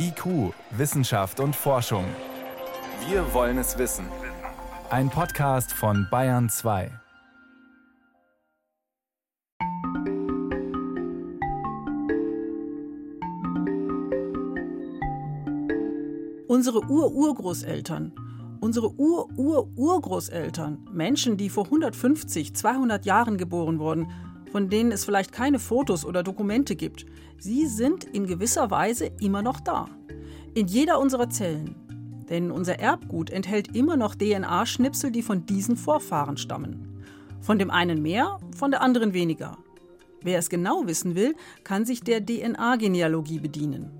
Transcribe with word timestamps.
IQ, 0.00 0.54
Wissenschaft 0.70 1.40
und 1.40 1.56
Forschung. 1.56 2.04
Wir 3.08 3.34
wollen 3.34 3.58
es 3.58 3.78
wissen. 3.78 4.06
Ein 4.90 5.10
Podcast 5.10 5.72
von 5.72 6.06
Bayern 6.08 6.48
2. 6.48 6.92
Unsere 16.46 16.84
Ur-Urgroßeltern, 16.88 18.12
unsere 18.60 18.94
Ur-Ur-Urgroßeltern, 18.96 20.88
Menschen, 20.92 21.36
die 21.36 21.50
vor 21.50 21.64
150, 21.64 22.54
200 22.54 23.04
Jahren 23.04 23.36
geboren 23.36 23.80
wurden, 23.80 24.06
von 24.50 24.68
denen 24.68 24.92
es 24.92 25.04
vielleicht 25.04 25.32
keine 25.32 25.58
Fotos 25.58 26.04
oder 26.04 26.22
Dokumente 26.22 26.76
gibt, 26.76 27.06
sie 27.38 27.66
sind 27.66 28.04
in 28.04 28.26
gewisser 28.26 28.70
Weise 28.70 29.10
immer 29.20 29.42
noch 29.42 29.60
da. 29.60 29.88
In 30.54 30.66
jeder 30.66 30.98
unserer 30.98 31.30
Zellen. 31.30 31.74
Denn 32.28 32.50
unser 32.50 32.78
Erbgut 32.78 33.30
enthält 33.30 33.74
immer 33.74 33.96
noch 33.96 34.14
DNA-Schnipsel, 34.14 35.10
die 35.10 35.22
von 35.22 35.46
diesen 35.46 35.76
Vorfahren 35.76 36.36
stammen. 36.36 37.02
Von 37.40 37.58
dem 37.58 37.70
einen 37.70 38.02
mehr, 38.02 38.38
von 38.56 38.70
der 38.70 38.82
anderen 38.82 39.14
weniger. 39.14 39.56
Wer 40.22 40.38
es 40.38 40.50
genau 40.50 40.86
wissen 40.86 41.14
will, 41.14 41.34
kann 41.64 41.84
sich 41.84 42.02
der 42.02 42.24
DNA-Genealogie 42.24 43.38
bedienen. 43.38 43.90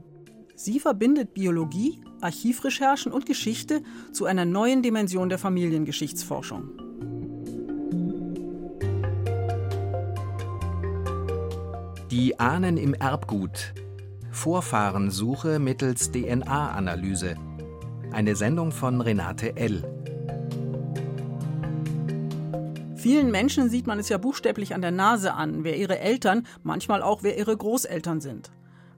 Sie 0.56 0.80
verbindet 0.80 1.34
Biologie, 1.34 2.01
Archivrecherchen 2.20 3.12
und 3.12 3.27
Geschichte 3.27 3.83
zu 4.12 4.25
einer 4.25 4.45
neuen 4.45 4.83
Dimension 4.83 5.28
der 5.28 5.39
Familiengeschichtsforschung. 5.39 6.88
Die 12.19 12.41
Ahnen 12.41 12.79
im 12.79 12.95
Erbgut. 12.95 13.75
Vorfahrensuche 14.33 15.61
mittels 15.61 16.11
DNA-Analyse. 16.11 17.37
Eine 18.11 18.35
Sendung 18.35 18.73
von 18.73 19.01
Renate 19.01 19.56
L. 19.56 19.84
Vielen 22.97 23.31
Menschen 23.31 23.70
sieht 23.70 23.87
man 23.87 24.01
es 24.01 24.09
ja 24.09 24.19
buchstäblich 24.19 24.75
an 24.75 24.83
der 24.83 24.91
Nase 24.91 25.34
an, 25.34 25.62
wer 25.62 25.77
ihre 25.77 26.01
Eltern, 26.01 26.45
manchmal 26.65 27.03
auch 27.03 27.23
wer 27.23 27.39
ihre 27.39 27.57
Großeltern 27.57 28.20
sind. 28.20 28.51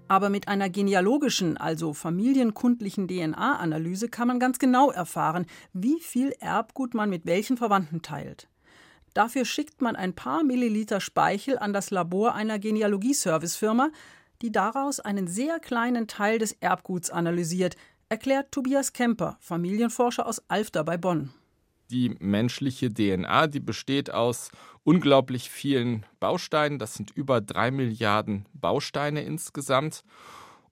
Aber 0.08 0.30
mit 0.30 0.48
einer 0.48 0.70
genealogischen, 0.70 1.58
also 1.58 1.92
familienkundlichen 1.92 3.06
DNA-Analyse 3.06 4.08
kann 4.08 4.28
man 4.28 4.40
ganz 4.40 4.58
genau 4.58 4.90
erfahren, 4.90 5.44
wie 5.74 6.00
viel 6.00 6.32
Erbgut 6.40 6.94
man 6.94 7.10
mit 7.10 7.26
welchen 7.26 7.58
Verwandten 7.58 8.00
teilt. 8.00 8.49
Dafür 9.14 9.44
schickt 9.44 9.82
man 9.82 9.96
ein 9.96 10.14
paar 10.14 10.44
Milliliter 10.44 11.00
Speichel 11.00 11.58
an 11.58 11.72
das 11.72 11.90
Labor 11.90 12.34
einer 12.34 12.58
Genealogie-Servicefirma, 12.58 13.90
die 14.42 14.52
daraus 14.52 15.00
einen 15.00 15.26
sehr 15.26 15.58
kleinen 15.58 16.06
Teil 16.06 16.38
des 16.38 16.52
Erbguts 16.52 17.10
analysiert, 17.10 17.76
erklärt 18.08 18.52
Tobias 18.52 18.92
Kemper, 18.92 19.36
Familienforscher 19.40 20.26
aus 20.26 20.42
Alfter 20.48 20.84
bei 20.84 20.96
Bonn. 20.96 21.32
Die 21.90 22.10
menschliche 22.20 22.92
DNA, 22.92 23.48
die 23.48 23.60
besteht 23.60 24.12
aus 24.12 24.50
unglaublich 24.84 25.50
vielen 25.50 26.06
Bausteinen. 26.20 26.78
Das 26.78 26.94
sind 26.94 27.10
über 27.10 27.40
drei 27.40 27.72
Milliarden 27.72 28.46
Bausteine 28.52 29.22
insgesamt 29.22 30.04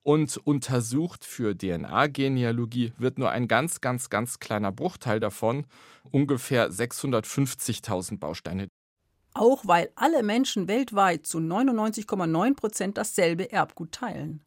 und 0.08 0.38
untersucht 0.38 1.22
für 1.22 1.54
DNA-Genealogie 1.54 2.94
wird 2.96 3.18
nur 3.18 3.30
ein 3.30 3.46
ganz, 3.46 3.82
ganz, 3.82 4.08
ganz 4.08 4.38
kleiner 4.38 4.72
Bruchteil 4.72 5.20
davon, 5.20 5.66
ungefähr 6.10 6.70
650.000 6.70 8.18
Bausteine. 8.18 8.68
Auch 9.34 9.66
weil 9.66 9.90
alle 9.96 10.22
Menschen 10.22 10.66
weltweit 10.66 11.26
zu 11.26 11.36
99,9 11.36 12.54
Prozent 12.54 12.96
dasselbe 12.96 13.52
Erbgut 13.52 13.92
teilen. 13.92 14.40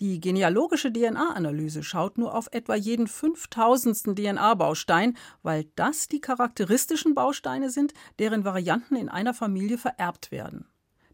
Die 0.00 0.18
genealogische 0.18 0.90
DNA-Analyse 0.90 1.82
schaut 1.82 2.16
nur 2.16 2.34
auf 2.34 2.48
etwa 2.50 2.74
jeden 2.74 3.06
5000. 3.06 4.16
DNA-Baustein, 4.16 5.18
weil 5.42 5.66
das 5.74 6.08
die 6.08 6.22
charakteristischen 6.22 7.14
Bausteine 7.14 7.68
sind, 7.68 7.92
deren 8.18 8.46
Varianten 8.46 8.96
in 8.96 9.10
einer 9.10 9.34
Familie 9.34 9.76
vererbt 9.76 10.30
werden. 10.30 10.64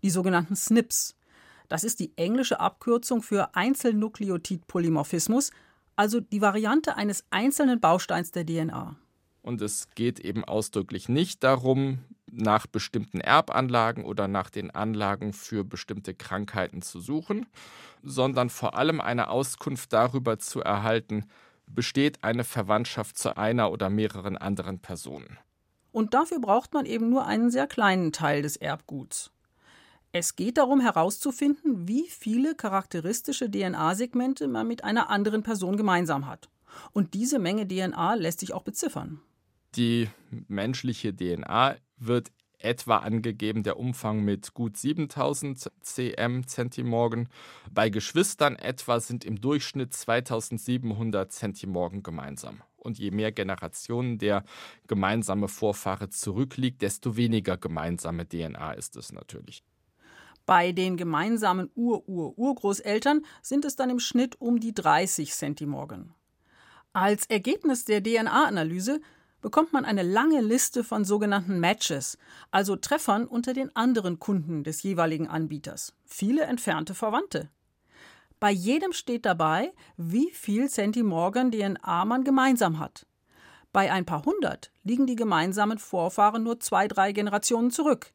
Die 0.04 0.10
sogenannten 0.10 0.54
SNPs, 0.54 1.16
das 1.68 1.84
ist 1.84 2.00
die 2.00 2.12
englische 2.16 2.60
Abkürzung 2.60 3.22
für 3.22 3.54
Einzelnukleotidpolymorphismus, 3.54 5.50
also 5.96 6.20
die 6.20 6.40
Variante 6.40 6.96
eines 6.96 7.24
einzelnen 7.30 7.80
Bausteins 7.80 8.30
der 8.30 8.44
DNA. 8.44 8.96
Und 9.42 9.62
es 9.62 9.88
geht 9.94 10.20
eben 10.20 10.44
ausdrücklich 10.44 11.08
nicht 11.08 11.44
darum, 11.44 12.00
nach 12.30 12.66
bestimmten 12.66 13.20
Erbanlagen 13.20 14.04
oder 14.04 14.28
nach 14.28 14.50
den 14.50 14.70
Anlagen 14.70 15.32
für 15.32 15.64
bestimmte 15.64 16.14
Krankheiten 16.14 16.82
zu 16.82 17.00
suchen, 17.00 17.46
sondern 18.02 18.50
vor 18.50 18.76
allem 18.76 19.00
eine 19.00 19.28
Auskunft 19.28 19.92
darüber 19.92 20.38
zu 20.38 20.60
erhalten, 20.60 21.26
besteht 21.66 22.22
eine 22.24 22.44
Verwandtschaft 22.44 23.18
zu 23.18 23.36
einer 23.36 23.70
oder 23.70 23.90
mehreren 23.90 24.36
anderen 24.36 24.80
Personen. 24.80 25.38
Und 25.92 26.14
dafür 26.14 26.40
braucht 26.40 26.74
man 26.74 26.84
eben 26.84 27.08
nur 27.08 27.26
einen 27.26 27.50
sehr 27.50 27.66
kleinen 27.66 28.12
Teil 28.12 28.42
des 28.42 28.56
Erbguts. 28.56 29.30
Es 30.18 30.34
geht 30.34 30.56
darum 30.56 30.80
herauszufinden, 30.80 31.86
wie 31.86 32.08
viele 32.08 32.54
charakteristische 32.54 33.50
DNA-Segmente 33.50 34.48
man 34.48 34.66
mit 34.66 34.82
einer 34.82 35.10
anderen 35.10 35.42
Person 35.42 35.76
gemeinsam 35.76 36.26
hat. 36.26 36.48
Und 36.94 37.12
diese 37.12 37.38
Menge 37.38 37.68
DNA 37.68 38.14
lässt 38.14 38.40
sich 38.40 38.54
auch 38.54 38.62
beziffern. 38.62 39.20
Die 39.74 40.08
menschliche 40.48 41.14
DNA 41.14 41.76
wird 41.98 42.32
etwa 42.58 42.96
angegeben, 42.96 43.62
der 43.62 43.78
Umfang 43.78 44.24
mit 44.24 44.54
gut 44.54 44.78
7000 44.78 45.70
cm 45.82 46.46
Centimorgen. 46.46 47.28
Bei 47.70 47.90
Geschwistern 47.90 48.56
etwa 48.56 49.00
sind 49.00 49.22
im 49.22 49.38
Durchschnitt 49.38 49.92
2700 49.92 51.30
Centimorgen 51.30 52.02
gemeinsam. 52.02 52.62
Und 52.78 52.98
je 52.98 53.10
mehr 53.10 53.32
Generationen 53.32 54.16
der 54.16 54.44
gemeinsame 54.86 55.48
Vorfahre 55.48 56.08
zurückliegt, 56.08 56.80
desto 56.80 57.18
weniger 57.18 57.58
gemeinsame 57.58 58.26
DNA 58.26 58.72
ist 58.72 58.96
es 58.96 59.12
natürlich. 59.12 59.62
Bei 60.46 60.70
den 60.70 60.96
gemeinsamen 60.96 61.70
Ur-Ur-Urgroßeltern 61.74 63.26
sind 63.42 63.64
es 63.64 63.74
dann 63.74 63.90
im 63.90 63.98
Schnitt 63.98 64.40
um 64.40 64.60
die 64.60 64.72
30 64.72 65.32
Centimorgen. 65.32 66.14
Als 66.92 67.26
Ergebnis 67.26 67.84
der 67.84 68.00
DNA-Analyse 68.02 69.00
bekommt 69.42 69.72
man 69.72 69.84
eine 69.84 70.02
lange 70.04 70.40
Liste 70.40 70.84
von 70.84 71.04
sogenannten 71.04 71.58
Matches, 71.58 72.16
also 72.52 72.76
Treffern 72.76 73.26
unter 73.26 73.54
den 73.54 73.74
anderen 73.74 74.18
Kunden 74.20 74.62
des 74.62 74.82
jeweiligen 74.84 75.28
Anbieters, 75.28 75.94
viele 76.04 76.44
entfernte 76.44 76.94
Verwandte. 76.94 77.50
Bei 78.38 78.50
jedem 78.50 78.92
steht 78.92 79.26
dabei, 79.26 79.72
wie 79.96 80.30
viel 80.30 80.68
Centimorgan 80.68 81.50
DNA 81.50 82.04
man 82.04 82.22
gemeinsam 82.22 82.78
hat. 82.78 83.06
Bei 83.72 83.92
ein 83.92 84.06
paar 84.06 84.24
hundert 84.24 84.70
liegen 84.84 85.06
die 85.06 85.16
gemeinsamen 85.16 85.78
Vorfahren 85.78 86.44
nur 86.44 86.60
zwei, 86.60 86.86
drei 86.86 87.12
Generationen 87.12 87.70
zurück. 87.70 88.12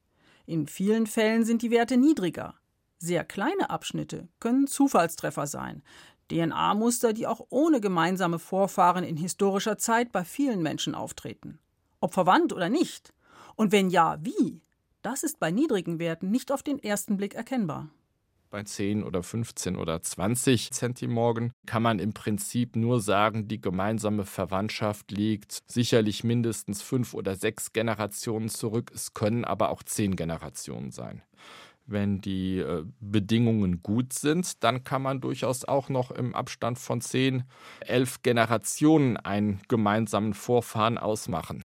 In 0.51 0.67
vielen 0.67 1.07
Fällen 1.07 1.45
sind 1.45 1.61
die 1.61 1.71
Werte 1.71 1.95
niedriger. 1.95 2.55
Sehr 2.97 3.23
kleine 3.23 3.69
Abschnitte 3.69 4.27
können 4.41 4.67
Zufallstreffer 4.67 5.47
sein. 5.47 5.81
DNA-Muster, 6.29 7.13
die 7.13 7.25
auch 7.25 7.47
ohne 7.47 7.79
gemeinsame 7.79 8.37
Vorfahren 8.37 9.05
in 9.05 9.15
historischer 9.15 9.77
Zeit 9.77 10.11
bei 10.11 10.25
vielen 10.25 10.61
Menschen 10.61 10.93
auftreten. 10.93 11.59
Ob 12.01 12.13
verwandt 12.13 12.51
oder 12.51 12.67
nicht. 12.67 13.13
Und 13.55 13.71
wenn 13.71 13.89
ja, 13.89 14.17
wie? 14.23 14.61
Das 15.01 15.23
ist 15.23 15.39
bei 15.39 15.51
niedrigen 15.51 15.99
Werten 15.99 16.31
nicht 16.31 16.51
auf 16.51 16.63
den 16.63 16.83
ersten 16.83 17.15
Blick 17.15 17.33
erkennbar 17.33 17.87
bei 18.51 18.63
10 18.63 19.03
oder 19.03 19.23
15 19.23 19.77
oder 19.77 20.01
20 20.01 20.71
Centimorgen 20.71 21.53
kann 21.65 21.81
man 21.81 21.99
im 21.99 22.13
Prinzip 22.13 22.75
nur 22.75 22.99
sagen, 22.99 23.47
die 23.47 23.61
gemeinsame 23.61 24.25
Verwandtschaft 24.25 25.11
liegt 25.11 25.63
sicherlich 25.67 26.23
mindestens 26.23 26.81
fünf 26.81 27.13
oder 27.13 27.35
sechs 27.35 27.73
Generationen 27.73 28.49
zurück. 28.49 28.91
Es 28.93 29.13
können 29.13 29.45
aber 29.45 29.69
auch 29.69 29.83
zehn 29.83 30.15
Generationen 30.15 30.91
sein. 30.91 31.23
Wenn 31.87 32.21
die 32.21 32.59
äh, 32.59 32.83
Bedingungen 32.99 33.81
gut 33.81 34.13
sind, 34.13 34.63
dann 34.63 34.83
kann 34.83 35.01
man 35.01 35.19
durchaus 35.19 35.65
auch 35.65 35.89
noch 35.89 36.11
im 36.11 36.35
Abstand 36.35 36.77
von 36.77 37.01
zehn, 37.01 37.43
elf 37.79 38.21
Generationen 38.21 39.17
einen 39.17 39.61
gemeinsamen 39.67 40.33
Vorfahren 40.33 40.97
ausmachen. 40.97 41.63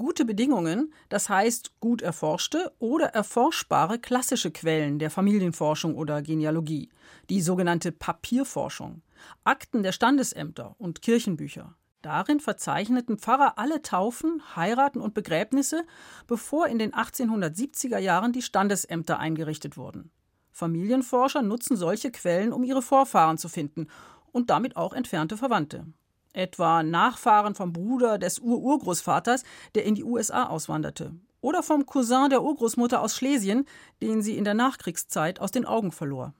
Gute 0.00 0.24
Bedingungen, 0.24 0.94
das 1.10 1.28
heißt 1.28 1.78
gut 1.78 2.00
erforschte 2.00 2.72
oder 2.78 3.08
erforschbare 3.08 3.98
klassische 3.98 4.50
Quellen 4.50 4.98
der 4.98 5.10
Familienforschung 5.10 5.94
oder 5.94 6.22
Genealogie, 6.22 6.88
die 7.28 7.42
sogenannte 7.42 7.92
Papierforschung, 7.92 9.02
Akten 9.44 9.82
der 9.82 9.92
Standesämter 9.92 10.74
und 10.78 11.02
Kirchenbücher. 11.02 11.76
Darin 12.00 12.40
verzeichneten 12.40 13.18
Pfarrer 13.18 13.58
alle 13.58 13.82
Taufen, 13.82 14.40
Heiraten 14.56 15.02
und 15.02 15.12
Begräbnisse, 15.12 15.84
bevor 16.26 16.68
in 16.68 16.78
den 16.78 16.92
1870er 16.92 17.98
Jahren 17.98 18.32
die 18.32 18.40
Standesämter 18.40 19.18
eingerichtet 19.18 19.76
wurden. 19.76 20.10
Familienforscher 20.50 21.42
nutzen 21.42 21.76
solche 21.76 22.10
Quellen, 22.10 22.54
um 22.54 22.64
ihre 22.64 22.80
Vorfahren 22.80 23.36
zu 23.36 23.50
finden 23.50 23.88
und 24.32 24.48
damit 24.48 24.76
auch 24.76 24.94
entfernte 24.94 25.36
Verwandte 25.36 25.84
etwa 26.32 26.82
Nachfahren 26.82 27.54
vom 27.54 27.72
Bruder 27.72 28.18
des 28.18 28.38
Ururgroßvaters, 28.38 29.44
der 29.74 29.84
in 29.84 29.94
die 29.94 30.04
USA 30.04 30.44
auswanderte, 30.44 31.14
oder 31.40 31.62
vom 31.62 31.86
Cousin 31.86 32.30
der 32.30 32.42
Urgroßmutter 32.42 33.00
aus 33.00 33.16
Schlesien, 33.16 33.66
den 34.02 34.22
sie 34.22 34.36
in 34.36 34.44
der 34.44 34.54
Nachkriegszeit 34.54 35.40
aus 35.40 35.50
den 35.50 35.64
Augen 35.64 35.92
verlor. 35.92 36.34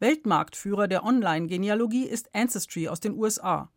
Weltmarktführer 0.00 0.88
der 0.88 1.04
Online-Genealogie 1.04 2.06
ist 2.06 2.34
Ancestry 2.34 2.88
aus 2.88 3.00
den 3.00 3.16
USA. 3.16 3.70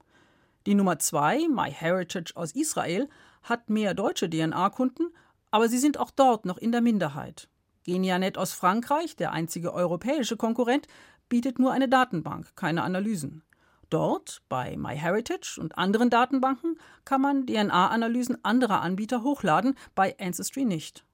Die 0.65 0.73
Nummer 0.73 0.97
2, 0.97 1.47
MyHeritage 1.50 2.33
aus 2.35 2.53
Israel, 2.53 3.07
hat 3.44 3.69
mehr 3.69 3.94
deutsche 3.94 4.29
DNA-Kunden, 4.29 5.13
aber 5.51 5.69
sie 5.69 5.77
sind 5.77 6.00
auch 6.00 6.09
dort 6.09 6.45
noch 6.45 6.57
in 6.57 6.71
der 6.71 6.81
Minderheit. 6.81 7.47
Genianet 7.83 8.39
aus 8.39 8.53
Frankreich, 8.53 9.15
der 9.15 9.31
einzige 9.31 9.71
europäische 9.71 10.38
Konkurrent, 10.38 10.88
bietet 11.29 11.59
nur 11.59 11.71
eine 11.71 11.88
Datenbank, 11.88 12.56
keine 12.56 12.81
Analysen. 12.81 13.44
Dort, 13.89 14.41
bei 14.49 14.75
MyHeritage 14.77 15.59
und 15.59 15.77
anderen 15.77 16.09
Datenbanken, 16.09 16.79
kann 17.03 17.21
man 17.21 17.45
DNA-Analysen 17.45 18.43
anderer 18.43 18.81
Anbieter 18.81 19.23
hochladen, 19.23 19.75
bei 19.93 20.17
Ancestry 20.19 20.65
nicht. 20.65 21.05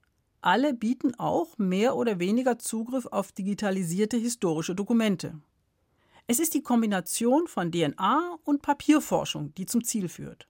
Alle 0.41 0.73
bieten 0.73 1.13
auch 1.19 1.57
mehr 1.57 1.95
oder 1.95 2.19
weniger 2.19 2.57
Zugriff 2.57 3.05
auf 3.05 3.31
digitalisierte 3.31 4.17
historische 4.17 4.73
Dokumente. 4.73 5.39
Es 6.27 6.39
ist 6.39 6.53
die 6.53 6.63
Kombination 6.63 7.47
von 7.47 7.71
DNA 7.71 8.37
und 8.43 8.61
Papierforschung, 8.61 9.53
die 9.55 9.65
zum 9.65 9.83
Ziel 9.83 10.07
führt. 10.07 10.47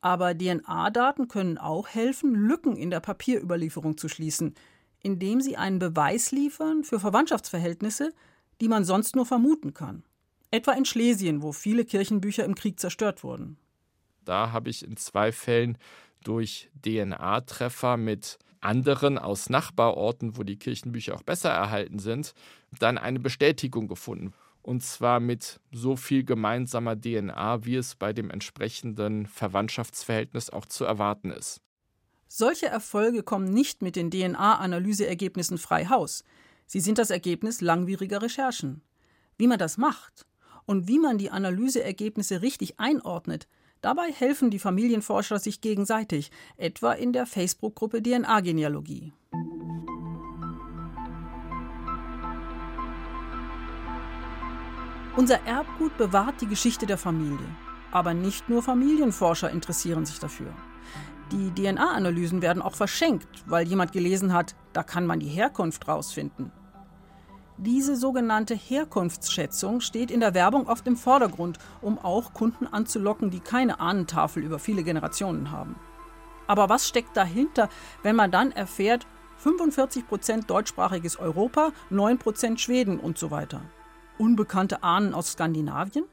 Aber 0.00 0.36
DNA-Daten 0.36 1.28
können 1.28 1.58
auch 1.58 1.88
helfen, 1.88 2.34
Lücken 2.34 2.76
in 2.76 2.90
der 2.90 3.00
Papierüberlieferung 3.00 3.96
zu 3.96 4.08
schließen, 4.08 4.54
indem 5.00 5.40
sie 5.40 5.56
einen 5.56 5.78
Beweis 5.78 6.32
liefern 6.32 6.84
für 6.84 7.00
Verwandtschaftsverhältnisse, 7.00 8.12
die 8.60 8.68
man 8.68 8.84
sonst 8.84 9.16
nur 9.16 9.26
vermuten 9.26 9.74
kann. 9.74 10.04
Etwa 10.50 10.72
in 10.72 10.86
Schlesien, 10.86 11.42
wo 11.42 11.52
viele 11.52 11.84
Kirchenbücher 11.84 12.44
im 12.44 12.54
Krieg 12.54 12.80
zerstört 12.80 13.22
wurden. 13.22 13.58
Da 14.24 14.52
habe 14.52 14.70
ich 14.70 14.84
in 14.84 14.96
zwei 14.96 15.30
Fällen 15.30 15.76
durch 16.24 16.70
DNA-Treffer 16.84 17.96
mit 17.96 18.38
anderen 18.60 19.18
aus 19.18 19.50
Nachbarorten, 19.50 20.36
wo 20.36 20.42
die 20.42 20.58
Kirchenbücher 20.58 21.14
auch 21.14 21.22
besser 21.22 21.50
erhalten 21.50 21.98
sind, 21.98 22.34
dann 22.78 22.98
eine 22.98 23.20
Bestätigung 23.20 23.88
gefunden. 23.88 24.32
Und 24.62 24.82
zwar 24.82 25.20
mit 25.20 25.60
so 25.70 25.96
viel 25.96 26.24
gemeinsamer 26.24 27.00
DNA, 27.00 27.64
wie 27.64 27.76
es 27.76 27.94
bei 27.94 28.12
dem 28.12 28.30
entsprechenden 28.30 29.26
Verwandtschaftsverhältnis 29.26 30.50
auch 30.50 30.66
zu 30.66 30.84
erwarten 30.84 31.30
ist. 31.30 31.60
Solche 32.26 32.66
Erfolge 32.66 33.22
kommen 33.22 33.52
nicht 33.52 33.80
mit 33.80 33.96
den 33.96 34.10
DNA-Analyseergebnissen 34.10 35.56
frei 35.56 35.86
Haus. 35.86 36.24
Sie 36.66 36.80
sind 36.80 36.98
das 36.98 37.10
Ergebnis 37.10 37.62
langwieriger 37.62 38.20
Recherchen. 38.20 38.82
Wie 39.38 39.46
man 39.46 39.58
das 39.58 39.78
macht 39.78 40.27
und 40.68 40.86
wie 40.86 40.98
man 40.98 41.16
die 41.16 41.30
Analyseergebnisse 41.30 42.42
richtig 42.42 42.78
einordnet, 42.78 43.48
dabei 43.80 44.12
helfen 44.12 44.50
die 44.50 44.58
Familienforscher 44.58 45.38
sich 45.38 45.62
gegenseitig, 45.62 46.30
etwa 46.58 46.92
in 46.92 47.14
der 47.14 47.24
Facebook-Gruppe 47.24 48.02
DNA-Genealogie. 48.02 49.14
Unser 55.16 55.40
Erbgut 55.46 55.96
bewahrt 55.96 56.42
die 56.42 56.46
Geschichte 56.46 56.84
der 56.84 56.98
Familie. 56.98 57.38
Aber 57.90 58.12
nicht 58.12 58.50
nur 58.50 58.62
Familienforscher 58.62 59.50
interessieren 59.50 60.04
sich 60.04 60.18
dafür. 60.18 60.52
Die 61.32 61.50
DNA-Analysen 61.54 62.42
werden 62.42 62.60
auch 62.60 62.74
verschenkt, 62.74 63.26
weil 63.46 63.66
jemand 63.66 63.92
gelesen 63.92 64.34
hat, 64.34 64.54
da 64.74 64.82
kann 64.82 65.06
man 65.06 65.18
die 65.18 65.28
Herkunft 65.28 65.88
rausfinden. 65.88 66.52
Diese 67.60 67.96
sogenannte 67.96 68.54
Herkunftsschätzung 68.54 69.80
steht 69.80 70.12
in 70.12 70.20
der 70.20 70.32
Werbung 70.32 70.68
oft 70.68 70.86
im 70.86 70.96
Vordergrund, 70.96 71.58
um 71.80 71.98
auch 71.98 72.32
Kunden 72.32 72.68
anzulocken, 72.68 73.30
die 73.30 73.40
keine 73.40 73.80
Ahnentafel 73.80 74.44
über 74.44 74.60
viele 74.60 74.84
Generationen 74.84 75.50
haben. 75.50 75.74
Aber 76.46 76.68
was 76.68 76.86
steckt 76.86 77.16
dahinter, 77.16 77.68
wenn 78.04 78.14
man 78.14 78.30
dann 78.30 78.52
erfährt, 78.52 79.08
45% 79.44 80.46
deutschsprachiges 80.46 81.18
Europa, 81.18 81.72
9% 81.90 82.58
Schweden 82.58 83.00
und 83.00 83.18
so 83.18 83.32
weiter? 83.32 83.62
Unbekannte 84.18 84.84
Ahnen 84.84 85.12
aus 85.12 85.32
Skandinavien? 85.32 86.04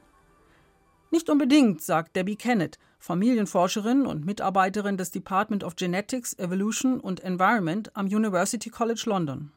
Nicht 1.12 1.30
unbedingt, 1.30 1.80
sagt 1.80 2.16
Debbie 2.16 2.34
Kennett, 2.34 2.80
Familienforscherin 2.98 4.04
und 4.04 4.26
Mitarbeiterin 4.26 4.96
des 4.96 5.12
Department 5.12 5.62
of 5.62 5.76
Genetics, 5.76 6.36
Evolution 6.40 6.98
und 6.98 7.20
Environment 7.20 7.96
am 7.96 8.06
University 8.06 8.68
College 8.68 9.04
London. 9.06 9.52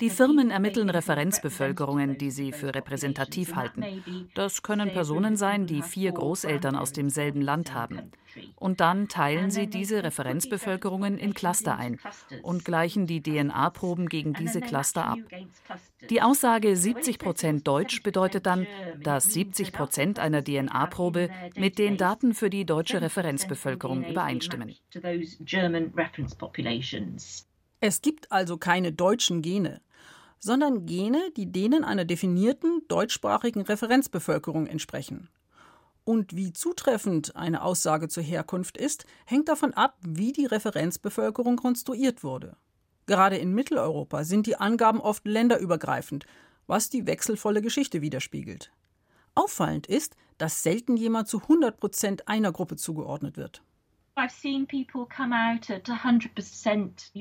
Die 0.00 0.10
Firmen 0.10 0.50
ermitteln 0.50 0.90
Referenzbevölkerungen, 0.90 2.18
die 2.18 2.30
sie 2.32 2.52
für 2.52 2.74
repräsentativ 2.74 3.54
halten. 3.54 3.84
Das 4.34 4.62
können 4.62 4.90
Personen 4.90 5.36
sein, 5.36 5.66
die 5.66 5.82
vier 5.82 6.10
Großeltern 6.12 6.74
aus 6.74 6.92
demselben 6.92 7.40
Land 7.40 7.72
haben. 7.72 8.10
Und 8.56 8.80
dann 8.80 9.08
teilen 9.08 9.50
sie 9.50 9.66
diese 9.66 10.02
Referenzbevölkerungen 10.02 11.18
in 11.18 11.34
Cluster 11.34 11.76
ein 11.76 11.98
und 12.42 12.64
gleichen 12.64 13.06
die 13.06 13.22
DNA-Proben 13.22 14.08
gegen 14.08 14.34
diese 14.34 14.60
Cluster 14.60 15.06
ab. 15.06 15.18
Die 16.10 16.22
Aussage 16.22 16.76
70 16.76 17.18
Prozent 17.18 17.66
Deutsch 17.66 18.02
bedeutet 18.02 18.46
dann, 18.46 18.66
dass 19.02 19.24
70 19.24 19.72
Prozent 19.72 20.18
einer 20.18 20.42
DNA-Probe 20.42 21.30
mit 21.56 21.78
den 21.78 21.96
Daten 21.96 22.34
für 22.34 22.50
die 22.50 22.64
deutsche 22.64 23.00
Referenzbevölkerung 23.00 24.04
übereinstimmen. 24.04 24.74
Es 27.80 28.02
gibt 28.02 28.32
also 28.32 28.56
keine 28.56 28.92
deutschen 28.92 29.42
Gene, 29.42 29.80
sondern 30.38 30.86
Gene, 30.86 31.30
die 31.36 31.50
denen 31.50 31.84
einer 31.84 32.04
definierten 32.04 32.82
deutschsprachigen 32.88 33.62
Referenzbevölkerung 33.62 34.66
entsprechen. 34.66 35.28
Und 36.08 36.34
wie 36.34 36.54
zutreffend 36.54 37.36
eine 37.36 37.60
Aussage 37.60 38.08
zur 38.08 38.22
Herkunft 38.22 38.78
ist, 38.78 39.04
hängt 39.26 39.50
davon 39.50 39.74
ab, 39.74 39.98
wie 40.00 40.32
die 40.32 40.46
Referenzbevölkerung 40.46 41.56
konstruiert 41.56 42.24
wurde. 42.24 42.56
Gerade 43.04 43.36
in 43.36 43.52
Mitteleuropa 43.52 44.24
sind 44.24 44.46
die 44.46 44.56
Angaben 44.56 45.02
oft 45.02 45.26
länderübergreifend, 45.26 46.24
was 46.66 46.88
die 46.88 47.06
wechselvolle 47.06 47.60
Geschichte 47.60 48.00
widerspiegelt. 48.00 48.72
Auffallend 49.34 49.86
ist, 49.86 50.16
dass 50.38 50.62
selten 50.62 50.96
jemand 50.96 51.28
zu 51.28 51.42
100 51.42 51.78
Prozent 51.78 52.26
einer 52.26 52.52
Gruppe 52.52 52.76
zugeordnet 52.76 53.36
wird. 53.36 53.62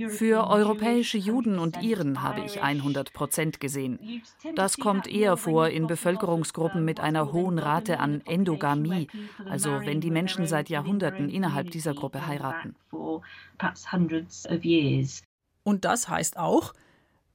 Für 0.09 0.47
europäische 0.47 1.17
Juden 1.19 1.59
und 1.59 1.83
Iren 1.83 2.23
habe 2.23 2.41
ich 2.43 2.63
100 2.63 3.13
Prozent 3.13 3.59
gesehen. 3.59 4.23
Das 4.55 4.77
kommt 4.77 5.07
eher 5.07 5.37
vor 5.37 5.69
in 5.69 5.85
Bevölkerungsgruppen 5.85 6.83
mit 6.83 6.99
einer 6.99 7.31
hohen 7.31 7.59
Rate 7.59 7.99
an 7.99 8.21
Endogamie, 8.25 9.07
also 9.47 9.79
wenn 9.81 10.01
die 10.01 10.09
Menschen 10.09 10.47
seit 10.47 10.69
Jahrhunderten 10.69 11.29
innerhalb 11.29 11.69
dieser 11.69 11.93
Gruppe 11.93 12.25
heiraten. 12.25 12.75
Und 15.63 15.85
das 15.85 16.09
heißt 16.09 16.37
auch, 16.37 16.73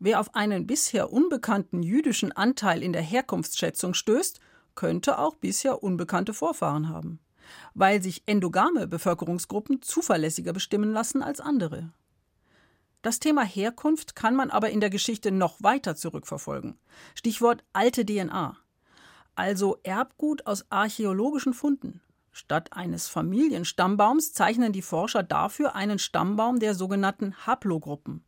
wer 0.00 0.19
auf 0.19 0.35
einen 0.35 0.67
bisher 0.67 1.12
unbekannten 1.12 1.84
jüdischen 1.84 2.32
Anteil 2.32 2.82
in 2.82 2.93
der 2.93 3.03
Herkunftsschätzung 3.03 3.94
stößt, 3.94 4.41
könnte 4.75 5.19
auch 5.19 5.36
bisher 5.36 5.84
unbekannte 5.84 6.34
Vorfahren 6.34 6.89
haben 6.89 7.20
weil 7.75 8.03
sich 8.03 8.22
endogame 8.27 8.87
Bevölkerungsgruppen 8.87 9.82
zuverlässiger 9.82 10.53
bestimmen 10.53 10.93
lassen 10.93 11.22
als 11.22 11.41
andere. 11.41 11.93
Das 13.03 13.19
Thema 13.19 13.43
Herkunft 13.43 14.15
kann 14.15 14.37
man 14.37 14.51
aber 14.51 14.70
in 14.70 14.81
der 14.81 14.91
Geschichte 14.91 15.32
noch 15.32 15.61
weiter 15.61 15.96
zurückverfolgen. 15.96 16.79
Stichwort 17.17 17.65
alte 17.72 18.06
DNA. 18.06 18.56
Also 19.34 19.79
Erbgut 19.82 20.46
aus 20.46 20.67
archäologischen 20.70 21.53
Funden. 21.53 22.01
Statt 22.31 22.72
eines 22.72 23.08
Familienstammbaums 23.08 24.32
zeichnen 24.32 24.72
die 24.72 24.82
Forscher 24.82 25.22
dafür 25.22 25.75
einen 25.75 25.99
Stammbaum 25.99 26.61
der 26.61 26.75
sogenannten 26.75 27.34
Haplogruppen. 27.44 28.25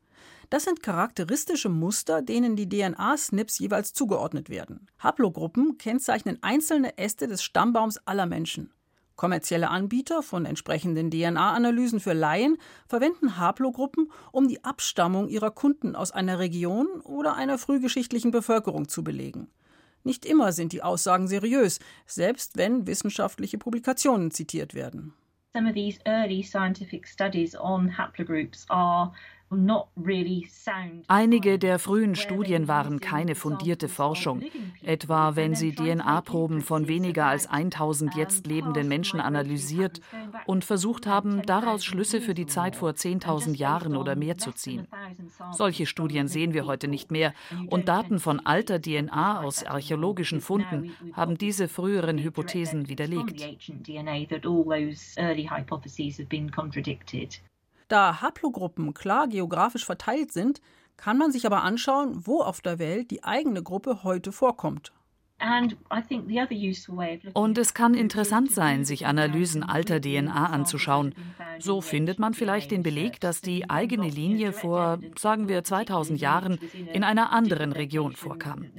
Das 0.50 0.64
sind 0.64 0.83
charakteristische 0.83 1.68
Muster, 1.68 2.21
denen 2.21 2.56
die 2.56 2.68
DNA-Snips 2.68 3.59
jeweils 3.61 3.94
zugeordnet 3.94 4.50
werden. 4.50 4.90
Haplogruppen 4.99 5.78
kennzeichnen 5.78 6.38
einzelne 6.42 6.99
Äste 6.99 7.28
des 7.28 7.42
Stammbaums 7.42 7.99
aller 8.06 8.26
Menschen. 8.26 8.74
Kommerzielle 9.16 9.71
Anbieter 9.71 10.23
von 10.23 10.44
entsprechenden 10.44 11.11
DNA-Analysen 11.11 12.00
für 12.00 12.14
Laien 12.14 12.59
verwenden 12.88 13.38
Haplogruppen, 13.38 14.11
um 14.33 14.49
die 14.49 14.64
Abstammung 14.64 15.28
ihrer 15.28 15.52
Kunden 15.52 15.94
aus 15.94 16.11
einer 16.11 16.38
Region 16.40 16.88
oder 17.02 17.37
einer 17.37 17.59
frühgeschichtlichen 17.59 18.33
Bevölkerung 18.33 18.88
zu 18.88 19.04
belegen. 19.04 19.49
Nicht 20.02 20.26
immer 20.26 20.52
sind 20.52 20.73
die 20.73 20.83
Aussagen 20.83 21.28
seriös, 21.28 21.78
selbst 22.06 22.56
wenn 22.56 22.87
wissenschaftliche 22.87 23.56
Publikationen 23.56 24.30
zitiert 24.30 24.75
werden. 24.75 25.14
Some 25.54 25.68
of 25.68 25.75
these 25.75 26.00
early 26.04 26.42
scientific 26.42 27.06
studies 27.06 27.56
on 27.56 27.97
haplogroups 27.97 28.66
are 28.68 29.12
Einige 31.08 31.58
der 31.58 31.78
frühen 31.78 32.14
Studien 32.14 32.68
waren 32.68 33.00
keine 33.00 33.34
fundierte 33.34 33.88
Forschung, 33.88 34.42
etwa 34.82 35.37
wenn 35.37 35.54
sie 35.54 35.75
DNA-Proben 35.75 36.61
von 36.61 36.88
weniger 36.88 37.26
als 37.26 37.46
1000 37.46 38.14
jetzt 38.14 38.46
lebenden 38.46 38.88
Menschen 38.88 39.20
analysiert 39.20 40.00
und 40.46 40.64
versucht 40.64 41.06
haben, 41.06 41.42
daraus 41.42 41.84
Schlüsse 41.84 42.20
für 42.20 42.34
die 42.34 42.46
Zeit 42.46 42.76
vor 42.76 42.90
10.000 42.90 43.56
Jahren 43.56 43.96
oder 43.96 44.16
mehr 44.16 44.38
zu 44.38 44.52
ziehen. 44.52 44.87
Solche 45.52 45.87
Studien 45.87 46.28
sehen 46.28 46.54
wir 46.54 46.66
heute 46.66 46.88
nicht 46.88 47.11
mehr. 47.11 47.32
und 47.68 47.88
Daten 47.88 48.18
von 48.18 48.40
alter 48.44 48.80
DNA 48.80 49.42
aus 49.42 49.64
archäologischen 49.64 50.40
Funden 50.40 50.92
haben 51.12 51.38
diese 51.38 51.68
früheren 51.68 52.18
Hypothesen 52.18 52.88
widerlegt. 52.88 53.44
Da 57.88 58.20
Haplogruppen 58.22 58.94
klar 58.94 59.28
geografisch 59.28 59.84
verteilt 59.84 60.32
sind, 60.32 60.60
kann 60.96 61.18
man 61.18 61.32
sich 61.32 61.46
aber 61.46 61.62
anschauen, 61.62 62.26
wo 62.26 62.40
auf 62.40 62.60
der 62.60 62.78
Welt 62.78 63.10
die 63.10 63.24
eigene 63.24 63.62
Gruppe 63.62 64.04
heute 64.04 64.32
vorkommt. 64.32 64.92
Und 67.34 67.58
es 67.58 67.74
kann 67.74 67.94
interessant 67.94 68.50
sein, 68.52 68.84
sich 68.84 69.06
Analysen 69.06 69.62
alter 69.62 70.00
DNA 70.00 70.46
anzuschauen. 70.46 71.14
So 71.58 71.80
findet 71.80 72.18
man 72.18 72.34
vielleicht 72.34 72.70
den 72.70 72.82
Beleg, 72.82 73.20
dass 73.20 73.40
die 73.40 73.68
eigene 73.68 74.08
Linie 74.08 74.52
vor, 74.52 75.00
sagen 75.18 75.48
wir, 75.48 75.64
2000 75.64 76.20
Jahren 76.20 76.58
in 76.92 77.04
einer 77.04 77.32
anderen 77.32 77.72
Region 77.72 78.14
vorkam. 78.14 78.70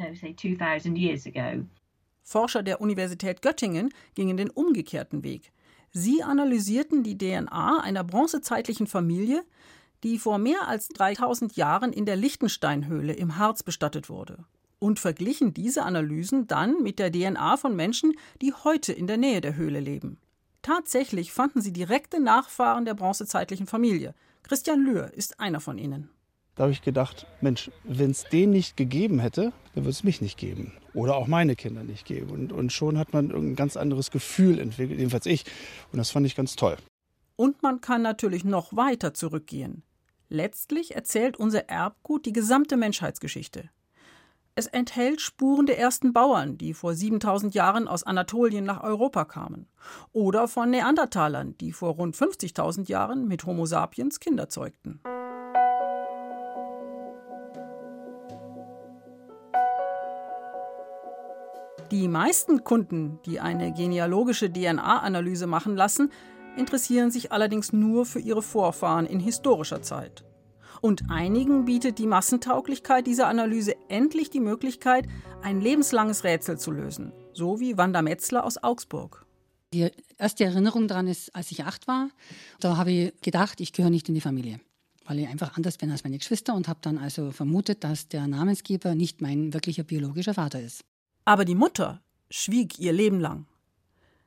Forscher 2.23 2.63
der 2.63 2.81
Universität 2.81 3.41
Göttingen 3.43 3.93
gingen 4.15 4.37
den 4.37 4.49
umgekehrten 4.49 5.23
Weg. 5.23 5.51
Sie 5.97 6.23
analysierten 6.23 7.03
die 7.03 7.17
DNA 7.17 7.79
einer 7.79 8.03
bronzezeitlichen 8.03 8.85
Familie, 8.85 9.45
die 10.03 10.19
vor 10.19 10.37
mehr 10.39 10.67
als 10.67 10.89
3000 10.89 11.55
Jahren 11.55 11.93
in 11.93 12.05
der 12.05 12.17
Lichtensteinhöhle 12.17 13.13
im 13.13 13.37
Harz 13.37 13.63
bestattet 13.63 14.09
wurde 14.09 14.43
und 14.77 14.99
verglichen 14.99 15.53
diese 15.53 15.83
Analysen 15.83 16.47
dann 16.47 16.83
mit 16.83 16.99
der 16.99 17.13
DNA 17.13 17.55
von 17.55 17.77
Menschen, 17.77 18.11
die 18.41 18.51
heute 18.51 18.91
in 18.91 19.07
der 19.07 19.15
Nähe 19.15 19.39
der 19.39 19.55
Höhle 19.55 19.79
leben. 19.79 20.17
Tatsächlich 20.61 21.31
fanden 21.31 21.61
sie 21.61 21.71
direkte 21.71 22.19
Nachfahren 22.19 22.83
der 22.83 22.93
bronzezeitlichen 22.93 23.65
Familie. 23.65 24.13
Christian 24.43 24.81
Lühr 24.81 25.13
ist 25.13 25.39
einer 25.39 25.61
von 25.61 25.77
ihnen. 25.77 26.09
Da 26.55 26.63
habe 26.63 26.71
ich 26.71 26.81
gedacht, 26.81 27.27
Mensch, 27.41 27.69
wenn 27.83 28.11
es 28.11 28.23
den 28.23 28.51
nicht 28.51 28.77
gegeben 28.77 29.19
hätte, 29.19 29.51
dann 29.73 29.83
würde 29.83 29.89
es 29.89 30.05
mich 30.05 30.21
nicht 30.21 30.37
geben. 30.37 30.71
Oder 30.93 31.15
auch 31.17 31.27
meine 31.27 31.57
Kinder 31.57 31.83
nicht 31.83 32.05
geben. 32.05 32.29
Und, 32.31 32.53
und 32.53 32.71
schon 32.71 32.97
hat 32.97 33.13
man 33.13 33.29
ein 33.31 33.55
ganz 33.57 33.75
anderes 33.75 34.09
Gefühl 34.09 34.59
entwickelt, 34.59 34.97
jedenfalls 34.99 35.25
ich. 35.25 35.43
Und 35.91 35.97
das 35.97 36.11
fand 36.11 36.25
ich 36.25 36.35
ganz 36.35 36.55
toll. 36.55 36.77
Und 37.35 37.61
man 37.61 37.81
kann 37.81 38.01
natürlich 38.01 38.45
noch 38.45 38.73
weiter 38.73 39.13
zurückgehen. 39.13 39.83
Letztlich 40.29 40.95
erzählt 40.95 41.37
unser 41.37 41.67
Erbgut 41.67 42.25
die 42.25 42.33
gesamte 42.33 42.77
Menschheitsgeschichte. 42.77 43.69
Es 44.57 44.67
enthält 44.67 45.19
Spuren 45.19 45.65
der 45.65 45.77
ersten 45.77 46.13
Bauern, 46.13 46.57
die 46.57 46.73
vor 46.73 46.93
7000 46.93 47.53
Jahren 47.53 47.89
aus 47.89 48.03
Anatolien 48.03 48.63
nach 48.63 48.81
Europa 48.81 49.25
kamen. 49.25 49.67
Oder 50.13 50.47
von 50.47 50.69
Neandertalern, 50.69 51.57
die 51.57 51.73
vor 51.73 51.95
rund 51.95 52.15
50.000 52.15 52.87
Jahren 52.87 53.27
mit 53.27 53.45
Homo 53.45 53.65
sapiens 53.65 54.21
Kinder 54.21 54.47
zeugten. 54.47 55.01
Die 61.91 62.07
meisten 62.07 62.63
Kunden, 62.63 63.19
die 63.27 63.39
eine 63.39 63.71
genealogische 63.71 64.51
DNA-Analyse 64.51 65.45
machen 65.45 65.75
lassen, 65.75 66.11
interessieren 66.57 67.11
sich 67.11 67.31
allerdings 67.31 67.73
nur 67.73 68.07
für 68.07 68.19
ihre 68.19 68.41
Vorfahren 68.41 69.05
in 69.05 69.19
historischer 69.19 69.83
Zeit. 69.83 70.23
Und 70.81 71.09
einigen 71.09 71.65
bietet 71.65 71.99
die 71.99 72.07
Massentauglichkeit 72.07 73.05
dieser 73.05 73.27
Analyse 73.27 73.75
endlich 73.87 74.31
die 74.31 74.39
Möglichkeit, 74.39 75.07
ein 75.43 75.61
lebenslanges 75.61 76.23
Rätsel 76.23 76.57
zu 76.57 76.71
lösen, 76.71 77.11
so 77.33 77.59
wie 77.59 77.77
Wanda 77.77 78.01
Metzler 78.01 78.43
aus 78.43 78.61
Augsburg. 78.63 79.25
Die 79.71 79.91
erste 80.17 80.45
Erinnerung 80.45 80.87
daran 80.87 81.07
ist, 81.07 81.35
als 81.35 81.51
ich 81.51 81.65
acht 81.65 81.87
war, 81.87 82.09
da 82.59 82.77
habe 82.77 82.91
ich 82.91 83.21
gedacht, 83.21 83.61
ich 83.61 83.73
gehöre 83.73 83.91
nicht 83.91 84.09
in 84.09 84.15
die 84.15 84.21
Familie, 84.21 84.59
weil 85.05 85.19
ich 85.19 85.27
einfach 85.27 85.55
anders 85.55 85.77
bin 85.77 85.91
als 85.91 86.03
meine 86.03 86.17
Geschwister 86.17 86.55
und 86.55 86.67
habe 86.67 86.79
dann 86.81 86.97
also 86.97 87.31
vermutet, 87.31 87.83
dass 87.83 88.07
der 88.07 88.27
Namensgeber 88.27 88.95
nicht 88.95 89.21
mein 89.21 89.53
wirklicher 89.53 89.83
biologischer 89.83 90.33
Vater 90.33 90.61
ist. 90.61 90.83
Aber 91.25 91.43
die 91.43 91.55
Mutter 91.55 92.01
schwieg 92.29 92.79
ihr 92.79 92.93
Leben 92.93 93.19
lang. 93.19 93.47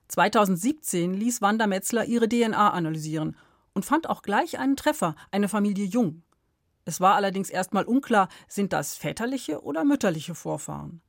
2017 0.08 1.14
ließ 1.14 1.40
Wanda 1.40 1.66
Metzler 1.66 2.04
ihre 2.04 2.28
DNA 2.28 2.70
analysieren 2.70 3.36
und 3.72 3.84
fand 3.84 4.08
auch 4.08 4.22
gleich 4.22 4.58
einen 4.58 4.76
Treffer, 4.76 5.14
eine 5.30 5.48
Familie 5.48 5.84
Jung. 5.84 6.22
Es 6.84 7.00
war 7.00 7.14
allerdings 7.14 7.50
erstmal 7.50 7.84
unklar, 7.84 8.28
sind 8.48 8.72
das 8.72 8.96
väterliche 8.96 9.62
oder 9.62 9.84
mütterliche 9.84 10.34
Vorfahren. 10.34 11.02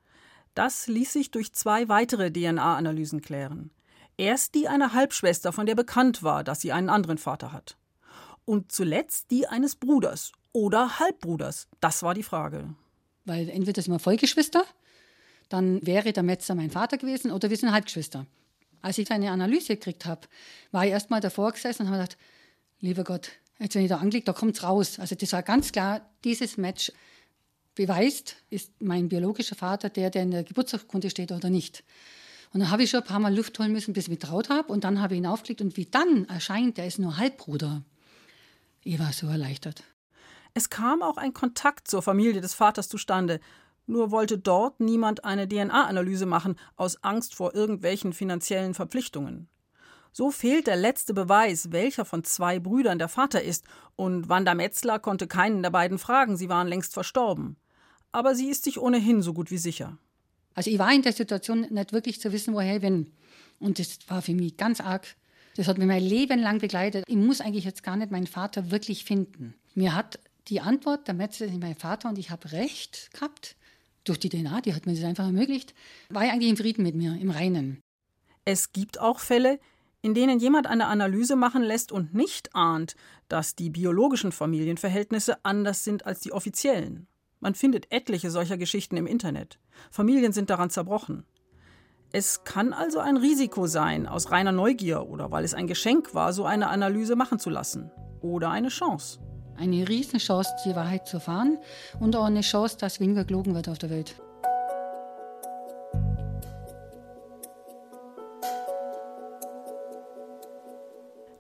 Das 0.54 0.88
ließ 0.88 1.14
sich 1.14 1.32
durch 1.32 1.54
zwei 1.54 1.88
weitere 1.88 2.32
DNA-Analysen 2.32 3.22
klären. 3.22 3.72
Erst 4.18 4.56
die 4.56 4.68
einer 4.68 4.94
Halbschwester, 4.94 5.54
von 5.54 5.66
der 5.66 5.76
bekannt 5.76 6.22
war, 6.22 6.44
dass 6.44 6.60
sie 6.60 6.74
einen 6.74 6.90
anderen 6.90 7.18
Vater 7.18 7.54
hat. 7.54 7.78
Und 8.44 8.72
zuletzt 8.72 9.32
die 9.32 9.48
eines 9.48 9.78
Bruders 9.78 10.34
oder 10.52 11.00
Halbbruders. 11.00 11.70
Das 11.80 12.04
war 12.04 12.14
die 12.14 12.24
Frage. 12.24 12.76
Weil 13.24 13.48
entweder 13.48 13.82
sind 13.82 13.94
wir 13.94 14.00
Vollgeschwister, 14.00 14.66
dann 15.50 15.86
wäre 15.86 16.14
der 16.14 16.24
Metzer 16.24 16.56
mein 16.56 16.72
Vater 16.72 16.98
gewesen 16.98 17.32
oder 17.32 17.50
wir 17.50 17.58
sind 17.58 17.72
Halbgeschwister. 17.72 18.26
Als 18.82 18.98
ich 18.98 19.12
eine 19.12 19.32
Analyse 19.32 19.76
gekriegt 19.76 20.06
habe, 20.06 20.22
war 20.72 20.86
ich 20.86 20.92
erstmal 20.92 21.20
davor 21.20 21.52
gesessen 21.52 21.84
und 21.84 21.90
habe 21.90 22.00
gedacht, 22.04 22.18
lieber 22.80 23.04
Gott, 23.04 23.32
Jetzt, 23.60 23.76
wenn 23.76 23.84
ich 23.84 23.90
da 23.90 23.98
anklicke, 23.98 24.26
da 24.26 24.34
kommt 24.34 24.56
es 24.56 24.64
raus. 24.64 25.00
Also 25.00 25.16
das 25.16 25.34
war 25.34 25.44
ganz 25.44 25.74
klar, 25.74 26.02
dieses 26.24 26.58
Match 26.58 26.94
beweist, 27.76 28.38
ist 28.50 28.72
mein 28.82 29.10
biologischer 29.10 29.56
Vater 29.56 29.90
der, 29.90 30.10
der 30.10 30.24
in 30.24 30.32
der 30.32 30.44
Geburtsurkunde 30.44 31.10
steht 31.10 31.32
oder 31.34 31.50
nicht. 31.50 31.84
Und 32.54 32.62
dann 32.62 32.72
habe 32.72 32.84
ich 32.84 32.90
schon 32.90 33.02
ein 33.02 33.06
paar 33.06 33.20
Mal 33.20 33.36
Luft 33.36 33.60
holen 33.60 33.74
müssen, 33.74 33.94
bis 33.94 34.06
ich 34.06 34.10
mich 34.10 34.20
traut 34.20 34.50
habe. 34.50 34.72
Und 34.72 34.86
dann 34.86 35.02
habe 35.02 35.14
ich 35.14 35.20
ihn 35.20 35.28
aufgelegt. 35.28 35.62
Und 35.62 35.76
wie 35.78 35.86
dann 35.86 36.26
erscheint, 36.26 36.78
der 36.78 36.88
ist 36.88 37.00
nur 37.00 37.18
Halbbruder. 37.18 37.84
Ich 38.84 38.98
war 38.98 39.12
so 39.12 39.28
erleichtert. 39.28 39.84
Es 40.54 40.70
kam 40.70 41.04
auch 41.04 41.18
ein 41.18 41.34
Kontakt 41.34 41.90
zur 41.90 42.02
Familie 42.02 42.42
des 42.42 42.54
Vaters 42.54 42.88
zustande. 42.88 43.40
Nur 43.90 44.12
wollte 44.12 44.38
dort 44.38 44.80
niemand 44.80 45.26
eine 45.26 45.48
DNA-Analyse 45.48 46.28
machen, 46.28 46.60
aus 46.76 47.04
Angst 47.04 47.34
vor 47.34 47.56
irgendwelchen 47.56 48.14
finanziellen 48.14 48.76
Verpflichtungen. 48.76 49.50
So 50.12 50.30
fehlt 50.30 50.68
der 50.68 50.76
letzte 50.76 51.16
Beweis, 51.16 51.72
welcher 51.72 52.06
von 52.06 52.24
zwei 52.24 52.60
Brüdern 52.60 53.00
der 53.00 53.08
Vater 53.08 53.42
ist, 53.42 53.66
und 53.96 54.30
Wanda 54.30 54.54
Metzler 54.54 55.00
konnte 55.00 55.26
keinen 55.26 55.64
der 55.64 55.72
beiden 55.72 55.98
fragen, 55.98 56.38
sie 56.38 56.50
waren 56.50 56.68
längst 56.68 56.94
verstorben. 56.94 57.58
Aber 58.12 58.36
sie 58.36 58.50
ist 58.50 58.66
sich 58.66 58.80
ohnehin 58.80 59.24
so 59.24 59.34
gut 59.34 59.50
wie 59.50 59.58
sicher. 59.58 59.98
Also 60.54 60.70
ich 60.70 60.78
war 60.78 60.94
in 60.94 61.02
der 61.02 61.14
Situation 61.14 61.62
nicht 61.72 61.92
wirklich 61.92 62.22
zu 62.22 62.32
wissen, 62.32 62.54
woher 62.54 62.76
ich 62.76 62.82
bin. 62.82 63.12
Und 63.58 63.80
das 63.80 63.98
war 64.08 64.22
für 64.22 64.36
mich 64.36 64.56
ganz 64.56 64.82
arg. 64.82 65.16
Das 65.56 65.68
hat 65.68 65.80
mich 65.80 65.88
mein 65.88 66.04
Leben 66.04 66.40
lang 66.40 66.60
begleitet. 66.60 67.06
Ich 67.08 67.16
muss 67.16 67.42
eigentlich 67.42 67.66
jetzt 67.66 67.82
gar 67.82 67.96
nicht 67.96 68.12
meinen 68.12 68.28
Vater 68.28 68.70
wirklich 68.70 69.04
finden. 69.04 69.56
Mir 69.74 69.96
hat 69.96 70.20
die 70.48 70.62
Antwort, 70.62 71.08
der 71.08 71.16
Metzler 71.16 71.48
ist 71.48 71.60
mein 71.60 71.76
Vater 71.76 72.08
und 72.10 72.20
ich 72.20 72.30
habe 72.30 72.52
recht 72.52 73.10
gehabt. 73.14 73.56
Durch 74.10 74.18
die 74.18 74.30
DNA, 74.30 74.62
die 74.62 74.74
hat 74.74 74.88
mir 74.88 74.96
das 74.96 75.04
einfach 75.04 75.26
ermöglicht, 75.26 75.76
war 76.10 76.26
ich 76.26 76.32
eigentlich 76.32 76.50
im 76.50 76.58
Frieden 76.58 76.82
mit 76.82 76.96
mir, 76.96 77.16
im 77.22 77.30
Reinen. 77.30 77.84
Es 78.44 78.72
gibt 78.72 79.00
auch 79.00 79.20
Fälle, 79.20 79.60
in 80.02 80.16
denen 80.16 80.40
jemand 80.40 80.66
eine 80.66 80.88
Analyse 80.88 81.36
machen 81.36 81.62
lässt 81.62 81.92
und 81.92 82.16
nicht 82.16 82.56
ahnt, 82.56 82.96
dass 83.28 83.54
die 83.54 83.70
biologischen 83.70 84.32
Familienverhältnisse 84.32 85.46
anders 85.46 85.84
sind 85.84 86.08
als 86.08 86.22
die 86.22 86.32
offiziellen. 86.32 87.06
Man 87.40 87.54
findet 87.54 87.92
etliche 87.92 88.32
solcher 88.32 88.58
Geschichten 88.58 88.98
im 88.98 89.06
Internet. 89.06 89.60
Familien 89.92 90.34
sind 90.34 90.50
daran 90.50 90.72
zerbrochen. 90.72 91.24
Es 92.12 92.44
kann 92.44 92.74
also 92.74 92.98
ein 92.98 93.18
Risiko 93.18 93.68
sein, 93.68 94.08
aus 94.08 94.32
reiner 94.32 94.52
Neugier 94.52 95.08
oder 95.08 95.30
weil 95.30 95.44
es 95.44 95.54
ein 95.54 95.68
Geschenk 95.68 96.16
war, 96.16 96.34
so 96.34 96.46
eine 96.46 96.70
Analyse 96.70 97.16
machen 97.16 97.38
zu 97.38 97.52
lassen. 97.52 97.92
Oder 98.22 98.50
eine 98.50 98.70
Chance. 98.70 99.20
Eine 99.60 99.90
Riesenchance, 99.90 100.52
die 100.64 100.74
Wahrheit 100.74 101.06
zu 101.06 101.18
erfahren 101.18 101.58
und 102.00 102.16
auch 102.16 102.24
eine 102.24 102.40
Chance, 102.40 102.78
dass 102.78 103.02
weniger 103.02 103.26
gelogen 103.26 103.56
wird 103.56 103.68
auf 103.68 103.78
der 103.78 103.90
Welt. 103.90 104.16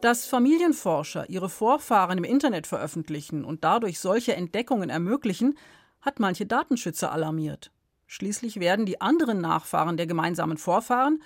Dass 0.01 0.25
Familienforscher 0.25 1.29
ihre 1.29 1.47
Vorfahren 1.47 2.17
im 2.17 2.25
Internet 2.25 2.67
veröffentlichen 2.67 3.45
und 3.45 3.63
dadurch 3.63 3.99
solche 3.99 4.35
Entdeckungen 4.35 4.89
ermöglichen, 4.89 5.57
hat 6.01 6.19
manche 6.19 6.45
Datenschützer 6.45 7.13
alarmiert. 7.13 7.71
Schließlich 8.07 8.59
werden 8.59 8.85
die 8.85 8.99
anderen 8.99 9.39
Nachfahren 9.39 9.95
der 9.95 10.07
gemeinsamen 10.07 10.57
Vorfahren, 10.57 11.21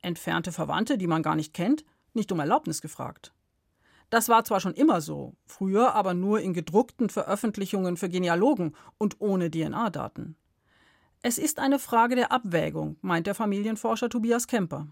entfernte 0.00 0.52
Verwandte, 0.52 0.96
die 0.96 1.06
man 1.06 1.22
gar 1.22 1.36
nicht 1.36 1.52
kennt, 1.52 1.84
nicht 2.14 2.32
um 2.32 2.40
Erlaubnis 2.40 2.80
gefragt. 2.80 3.34
Das 4.10 4.28
war 4.28 4.44
zwar 4.44 4.60
schon 4.60 4.74
immer 4.74 5.00
so, 5.00 5.34
früher 5.46 5.94
aber 5.94 6.14
nur 6.14 6.40
in 6.40 6.52
gedruckten 6.52 7.08
Veröffentlichungen 7.08 7.96
für 7.96 8.08
Genealogen 8.08 8.74
und 8.98 9.20
ohne 9.20 9.50
DNA-Daten. 9.50 10.36
Es 11.22 11.38
ist 11.38 11.60
eine 11.60 11.78
Frage 11.78 12.16
der 12.16 12.32
Abwägung, 12.32 12.96
meint 13.02 13.26
der 13.26 13.34
Familienforscher 13.34 14.08
Tobias 14.08 14.46
Kemper. 14.46 14.88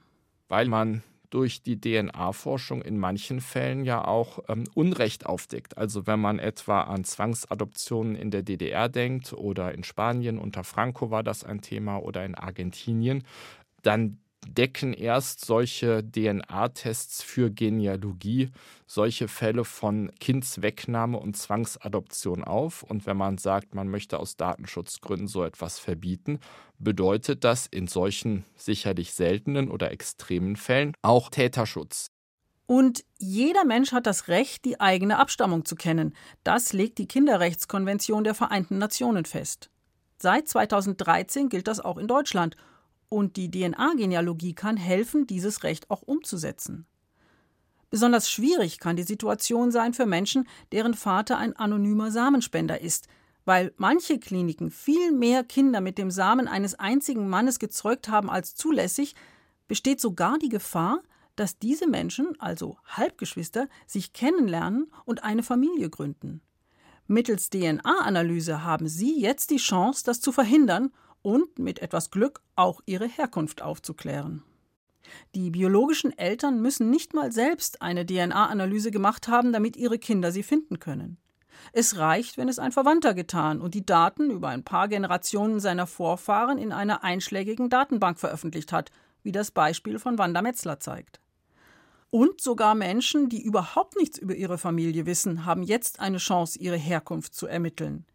Weil 0.48 0.68
man 0.68 1.02
durch 1.30 1.62
die 1.62 1.80
DNA-Forschung 1.80 2.80
in 2.80 2.98
manchen 2.98 3.40
Fällen 3.40 3.84
ja 3.84 4.06
auch 4.06 4.38
ähm, 4.48 4.64
Unrecht 4.74 5.26
aufdeckt. 5.26 5.76
Also 5.76 6.06
wenn 6.06 6.20
man 6.20 6.38
etwa 6.38 6.82
an 6.82 7.04
Zwangsadoptionen 7.04 8.14
in 8.14 8.30
der 8.30 8.42
DDR 8.42 8.88
denkt 8.88 9.32
oder 9.32 9.74
in 9.74 9.84
Spanien 9.84 10.38
unter 10.38 10.64
Franco 10.64 11.10
war 11.10 11.22
das 11.22 11.44
ein 11.44 11.60
Thema 11.60 11.98
oder 11.98 12.24
in 12.24 12.34
Argentinien, 12.34 13.24
dann 13.82 14.18
decken 14.46 14.92
erst 14.92 15.44
solche 15.44 16.02
DNA-Tests 16.02 17.22
für 17.22 17.50
Genealogie 17.50 18.50
solche 18.88 19.28
Fälle 19.28 19.64
von 19.64 20.10
Kindswegnahme 20.18 21.18
und 21.18 21.36
Zwangsadoption 21.36 22.42
auf. 22.42 22.82
Und 22.82 23.06
wenn 23.06 23.16
man 23.16 23.38
sagt, 23.38 23.74
man 23.74 23.88
möchte 23.88 24.18
aus 24.18 24.36
Datenschutzgründen 24.36 25.28
so 25.28 25.44
etwas 25.44 25.78
verbieten, 25.78 26.40
bedeutet 26.78 27.44
das 27.44 27.66
in 27.66 27.86
solchen 27.86 28.44
sicherlich 28.56 29.12
seltenen 29.12 29.70
oder 29.70 29.92
extremen 29.92 30.56
Fällen 30.56 30.94
auch 31.02 31.28
Täterschutz. 31.28 32.10
Und 32.66 33.04
jeder 33.18 33.64
Mensch 33.64 33.92
hat 33.92 34.06
das 34.06 34.28
Recht, 34.28 34.64
die 34.64 34.80
eigene 34.80 35.18
Abstammung 35.18 35.64
zu 35.64 35.74
kennen. 35.74 36.14
Das 36.44 36.72
legt 36.72 36.98
die 36.98 37.08
Kinderrechtskonvention 37.08 38.24
der 38.24 38.34
Vereinten 38.34 38.78
Nationen 38.78 39.24
fest. 39.24 39.70
Seit 40.18 40.48
2013 40.48 41.48
gilt 41.48 41.68
das 41.68 41.80
auch 41.80 41.96
in 41.96 42.08
Deutschland. 42.08 42.56
Und 43.08 43.36
die 43.36 43.50
DNA-Genealogie 43.50 44.54
kann 44.54 44.76
helfen, 44.76 45.26
dieses 45.26 45.62
Recht 45.62 45.90
auch 45.90 46.02
umzusetzen. 46.02 46.86
Besonders 47.90 48.30
schwierig 48.30 48.80
kann 48.80 48.96
die 48.96 49.02
Situation 49.02 49.70
sein 49.70 49.94
für 49.94 50.04
Menschen, 50.04 50.46
deren 50.72 50.94
Vater 50.94 51.38
ein 51.38 51.56
anonymer 51.56 52.10
Samenspender 52.10 52.80
ist, 52.80 53.08
weil 53.46 53.72
manche 53.78 54.18
Kliniken 54.18 54.70
viel 54.70 55.10
mehr 55.10 55.42
Kinder 55.42 55.80
mit 55.80 55.96
dem 55.96 56.10
Samen 56.10 56.48
eines 56.48 56.74
einzigen 56.74 57.30
Mannes 57.30 57.58
gezeugt 57.58 58.10
haben 58.10 58.28
als 58.28 58.54
zulässig, 58.54 59.14
besteht 59.68 60.02
sogar 60.02 60.38
die 60.38 60.50
Gefahr, 60.50 61.00
dass 61.34 61.58
diese 61.58 61.86
Menschen, 61.86 62.38
also 62.38 62.76
Halbgeschwister, 62.84 63.68
sich 63.86 64.12
kennenlernen 64.12 64.92
und 65.06 65.24
eine 65.24 65.42
Familie 65.42 65.88
gründen. 65.88 66.42
Mittels 67.06 67.48
DNA-Analyse 67.48 68.64
haben 68.64 68.86
Sie 68.86 69.18
jetzt 69.18 69.50
die 69.50 69.56
Chance, 69.56 70.02
das 70.04 70.20
zu 70.20 70.30
verhindern 70.30 70.90
und 71.28 71.58
mit 71.58 71.80
etwas 71.80 72.10
Glück 72.10 72.40
auch 72.56 72.80
Ihre 72.86 73.06
Herkunft 73.06 73.60
aufzuklären. 73.60 74.42
Die 75.34 75.50
biologischen 75.50 76.16
Eltern 76.16 76.62
müssen 76.62 76.88
nicht 76.88 77.12
mal 77.12 77.32
selbst 77.32 77.82
eine 77.82 78.06
DNA-Analyse 78.06 78.90
gemacht 78.90 79.28
haben, 79.28 79.52
damit 79.52 79.76
ihre 79.76 79.98
Kinder 79.98 80.32
sie 80.32 80.42
finden 80.42 80.78
können. 80.78 81.18
Es 81.74 81.98
reicht, 81.98 82.38
wenn 82.38 82.48
es 82.48 82.58
ein 82.58 82.72
Verwandter 82.72 83.12
getan 83.12 83.60
und 83.60 83.74
die 83.74 83.84
Daten 83.84 84.30
über 84.30 84.48
ein 84.48 84.64
paar 84.64 84.88
Generationen 84.88 85.60
seiner 85.60 85.86
Vorfahren 85.86 86.56
in 86.56 86.72
einer 86.72 87.04
einschlägigen 87.04 87.68
Datenbank 87.68 88.18
veröffentlicht 88.18 88.72
hat, 88.72 88.90
wie 89.22 89.32
das 89.32 89.50
Beispiel 89.50 89.98
von 89.98 90.16
Wanda 90.16 90.40
Metzler 90.40 90.80
zeigt. 90.80 91.20
Und 92.10 92.40
sogar 92.40 92.74
Menschen, 92.74 93.28
die 93.28 93.42
überhaupt 93.42 93.96
nichts 93.96 94.18
über 94.18 94.34
ihre 94.34 94.56
Familie 94.56 95.04
wissen, 95.04 95.44
haben 95.44 95.62
jetzt 95.62 96.00
eine 96.00 96.16
Chance, 96.16 96.58
ihre 96.58 96.76
Herkunft 96.76 97.34
zu 97.34 97.46
ermitteln. 97.46 98.06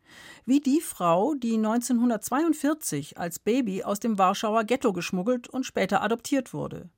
Wie 0.46 0.60
die 0.60 0.82
Frau, 0.82 1.36
die 1.36 1.56
1942 1.56 3.18
als 3.20 3.38
Baby 3.38 3.84
aus 3.84 4.00
dem 4.00 4.18
Warschauer 4.18 4.64
Ghetto 4.64 4.94
geschmuggelt 4.94 5.48
und 5.48 5.66
später 5.66 6.02
adoptiert 6.02 6.54
wurde. 6.54 6.90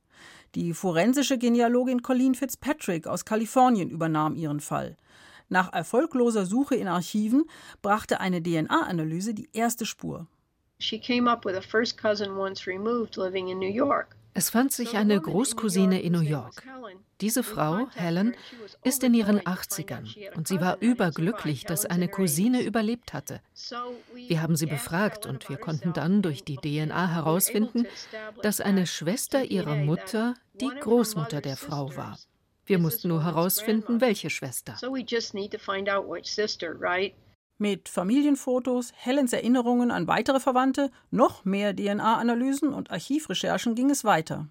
Die 0.55 0.73
forensische 0.73 1.37
Genealogin 1.37 2.01
Colleen 2.01 2.33
Fitzpatrick 2.33 3.07
aus 3.07 3.25
Kalifornien 3.25 3.89
übernahm 3.89 4.35
ihren 4.35 4.61
Fall. 4.61 4.95
Nach 5.49 5.71
erfolgloser 5.73 6.45
Suche 6.45 6.75
in 6.75 6.87
Archiven 6.87 7.43
brachte 7.81 8.21
eine 8.21 8.41
DNA-Analyse 8.41 9.33
die 9.33 9.49
erste 9.51 9.85
Spur. 9.85 10.27
She 10.79 10.99
came 10.99 11.29
up 11.29 11.45
with 11.45 11.55
a 11.55 11.61
first 11.61 11.97
cousin 11.97 12.37
once 12.37 12.65
removed 12.65 13.17
living 13.17 13.49
in 13.49 13.59
New 13.59 13.71
York. 13.71 14.15
Es 14.37 14.49
fand 14.49 14.73
sich 14.73 14.97
eine 14.97 15.19
Großcousine 15.19 16.01
in 16.01 16.11
New 16.11 16.19
York. 16.19 16.61
Diese 17.21 17.41
Frau, 17.41 17.87
Helen, 17.95 18.35
ist 18.83 19.01
in 19.05 19.13
ihren 19.13 19.39
80ern 19.39 20.35
und 20.35 20.49
sie 20.49 20.59
war 20.59 20.77
überglücklich, 20.81 21.63
dass 21.63 21.85
eine 21.85 22.09
Cousine 22.09 22.61
überlebt 22.61 23.13
hatte. 23.13 23.39
Wir 24.13 24.41
haben 24.41 24.57
sie 24.57 24.65
befragt 24.65 25.25
und 25.25 25.47
wir 25.47 25.55
konnten 25.55 25.93
dann 25.93 26.21
durch 26.21 26.43
die 26.43 26.57
DNA 26.57 27.07
herausfinden, 27.07 27.87
dass 28.41 28.59
eine 28.59 28.87
Schwester 28.87 29.45
ihrer 29.45 29.77
Mutter 29.77 30.33
die 30.59 30.71
Großmutter 30.81 31.39
der 31.39 31.55
Frau 31.55 31.95
war. 31.95 32.19
Wir 32.65 32.77
mussten 32.77 33.07
nur 33.07 33.23
herausfinden, 33.23 34.01
welche 34.01 34.29
Schwester. 34.29 34.75
Mit 37.57 37.87
Familienfotos, 37.87 38.91
Helens 38.97 39.31
Erinnerungen 39.31 39.89
an 39.89 40.07
weitere 40.07 40.41
Verwandte, 40.41 40.91
noch 41.09 41.45
mehr 41.45 41.73
DNA-Analysen 41.73 42.73
und 42.73 42.91
Archivrecherchen 42.91 43.75
ging 43.75 43.89
es 43.89 44.03
weiter. 44.03 44.49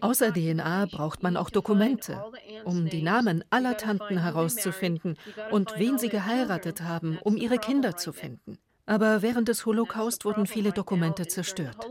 Außer 0.00 0.32
DNA 0.32 0.86
braucht 0.86 1.24
man 1.24 1.36
auch 1.36 1.50
Dokumente, 1.50 2.22
um 2.64 2.88
die 2.88 3.02
Namen 3.02 3.42
aller 3.50 3.76
Tanten 3.76 4.18
herauszufinden 4.18 5.16
und 5.50 5.72
wen 5.76 5.98
sie 5.98 6.08
geheiratet 6.08 6.82
haben, 6.82 7.18
um 7.24 7.36
ihre 7.36 7.58
Kinder 7.58 7.96
zu 7.96 8.12
finden. 8.12 8.58
Aber 8.86 9.22
während 9.22 9.48
des 9.48 9.66
Holocaust 9.66 10.24
wurden 10.24 10.46
viele 10.46 10.70
Dokumente 10.70 11.26
zerstört. 11.26 11.84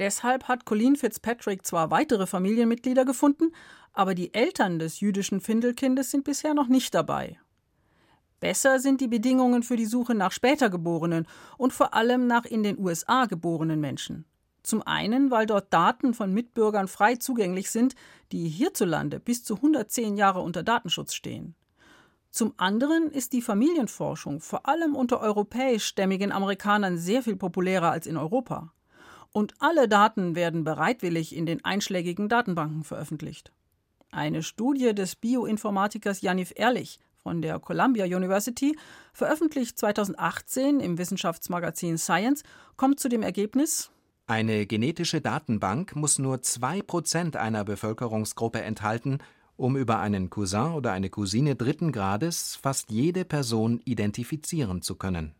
Deshalb 0.00 0.48
hat 0.48 0.64
Colleen 0.64 0.96
Fitzpatrick 0.96 1.66
zwar 1.66 1.90
weitere 1.90 2.26
Familienmitglieder 2.26 3.04
gefunden, 3.04 3.52
aber 3.92 4.14
die 4.14 4.32
Eltern 4.32 4.78
des 4.78 5.00
jüdischen 5.00 5.42
Findelkindes 5.42 6.10
sind 6.10 6.24
bisher 6.24 6.54
noch 6.54 6.68
nicht 6.68 6.94
dabei. 6.94 7.38
Besser 8.40 8.80
sind 8.80 9.02
die 9.02 9.08
Bedingungen 9.08 9.62
für 9.62 9.76
die 9.76 9.84
Suche 9.84 10.14
nach 10.14 10.32
später 10.32 10.70
geborenen 10.70 11.26
und 11.58 11.74
vor 11.74 11.92
allem 11.92 12.26
nach 12.26 12.46
in 12.46 12.62
den 12.62 12.78
USA 12.78 13.26
geborenen 13.26 13.78
Menschen. 13.78 14.24
Zum 14.62 14.82
einen, 14.86 15.30
weil 15.30 15.44
dort 15.44 15.70
Daten 15.70 16.14
von 16.14 16.32
Mitbürgern 16.32 16.88
frei 16.88 17.16
zugänglich 17.16 17.70
sind, 17.70 17.94
die 18.32 18.48
hierzulande 18.48 19.20
bis 19.20 19.44
zu 19.44 19.56
110 19.56 20.16
Jahre 20.16 20.40
unter 20.40 20.62
Datenschutz 20.62 21.12
stehen. 21.12 21.54
Zum 22.30 22.54
anderen 22.56 23.10
ist 23.10 23.34
die 23.34 23.42
Familienforschung 23.42 24.40
vor 24.40 24.66
allem 24.66 24.96
unter 24.96 25.20
europäischstämmigen 25.20 26.32
Amerikanern 26.32 26.96
sehr 26.96 27.22
viel 27.22 27.36
populärer 27.36 27.90
als 27.90 28.06
in 28.06 28.16
Europa. 28.16 28.72
Und 29.32 29.54
alle 29.58 29.88
Daten 29.88 30.34
werden 30.34 30.64
bereitwillig 30.64 31.34
in 31.34 31.46
den 31.46 31.64
einschlägigen 31.64 32.28
Datenbanken 32.28 32.84
veröffentlicht. 32.84 33.52
Eine 34.10 34.42
Studie 34.42 34.94
des 34.94 35.14
Bioinformatikers 35.16 36.20
Janif 36.20 36.52
Ehrlich 36.56 36.98
von 37.22 37.42
der 37.42 37.58
Columbia 37.58 38.06
University, 38.06 38.76
veröffentlicht 39.12 39.78
2018 39.78 40.80
im 40.80 40.96
Wissenschaftsmagazin 40.96 41.98
Science, 41.98 42.42
kommt 42.76 42.98
zu 42.98 43.10
dem 43.10 43.22
Ergebnis, 43.22 43.90
eine 44.30 44.64
genetische 44.64 45.20
Datenbank 45.20 45.96
muss 45.96 46.20
nur 46.20 46.36
2% 46.36 47.34
einer 47.34 47.64
Bevölkerungsgruppe 47.64 48.62
enthalten, 48.62 49.18
um 49.56 49.76
über 49.76 49.98
einen 49.98 50.30
Cousin 50.30 50.74
oder 50.74 50.92
eine 50.92 51.10
Cousine 51.10 51.56
dritten 51.56 51.90
Grades 51.90 52.54
fast 52.54 52.92
jede 52.92 53.24
Person 53.24 53.80
identifizieren 53.84 54.82
zu 54.82 54.94
können. 54.94 55.34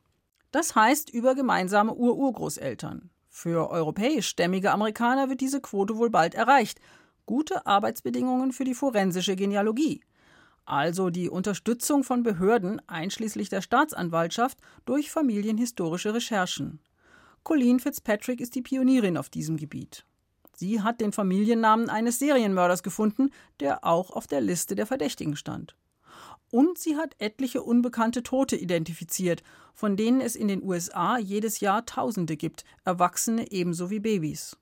Das 0.50 0.74
heißt 0.74 1.09
über 1.11 1.37
gemeinsame 1.37 1.94
Ururgroßeltern. 1.94 3.11
Für 3.32 3.70
europäischstämmige 3.70 4.72
Amerikaner 4.72 5.30
wird 5.30 5.40
diese 5.40 5.60
Quote 5.60 5.96
wohl 5.96 6.10
bald 6.10 6.34
erreicht 6.34 6.80
gute 7.26 7.64
Arbeitsbedingungen 7.64 8.50
für 8.50 8.64
die 8.64 8.74
forensische 8.74 9.36
Genealogie, 9.36 10.02
also 10.64 11.10
die 11.10 11.30
Unterstützung 11.30 12.02
von 12.02 12.24
Behörden 12.24 12.82
einschließlich 12.88 13.48
der 13.48 13.62
Staatsanwaltschaft 13.62 14.58
durch 14.84 15.12
familienhistorische 15.12 16.12
Recherchen. 16.12 16.80
Colleen 17.44 17.78
Fitzpatrick 17.78 18.40
ist 18.40 18.56
die 18.56 18.62
Pionierin 18.62 19.16
auf 19.16 19.30
diesem 19.30 19.56
Gebiet. 19.56 20.04
Sie 20.56 20.82
hat 20.82 21.00
den 21.00 21.12
Familiennamen 21.12 21.88
eines 21.88 22.18
Serienmörders 22.18 22.82
gefunden, 22.82 23.30
der 23.60 23.84
auch 23.84 24.10
auf 24.10 24.26
der 24.26 24.40
Liste 24.40 24.74
der 24.74 24.86
Verdächtigen 24.86 25.36
stand. 25.36 25.76
Und 26.50 26.78
sie 26.78 26.96
hat 26.96 27.14
etliche 27.18 27.62
unbekannte 27.62 28.22
Tote 28.22 28.56
identifiziert, 28.56 29.42
von 29.72 29.96
denen 29.96 30.20
es 30.20 30.34
in 30.34 30.48
den 30.48 30.62
USA 30.62 31.16
jedes 31.18 31.60
Jahr 31.60 31.86
Tausende 31.86 32.36
gibt, 32.36 32.64
Erwachsene 32.84 33.52
ebenso 33.52 33.90
wie 33.90 34.00
Babys. 34.00 34.56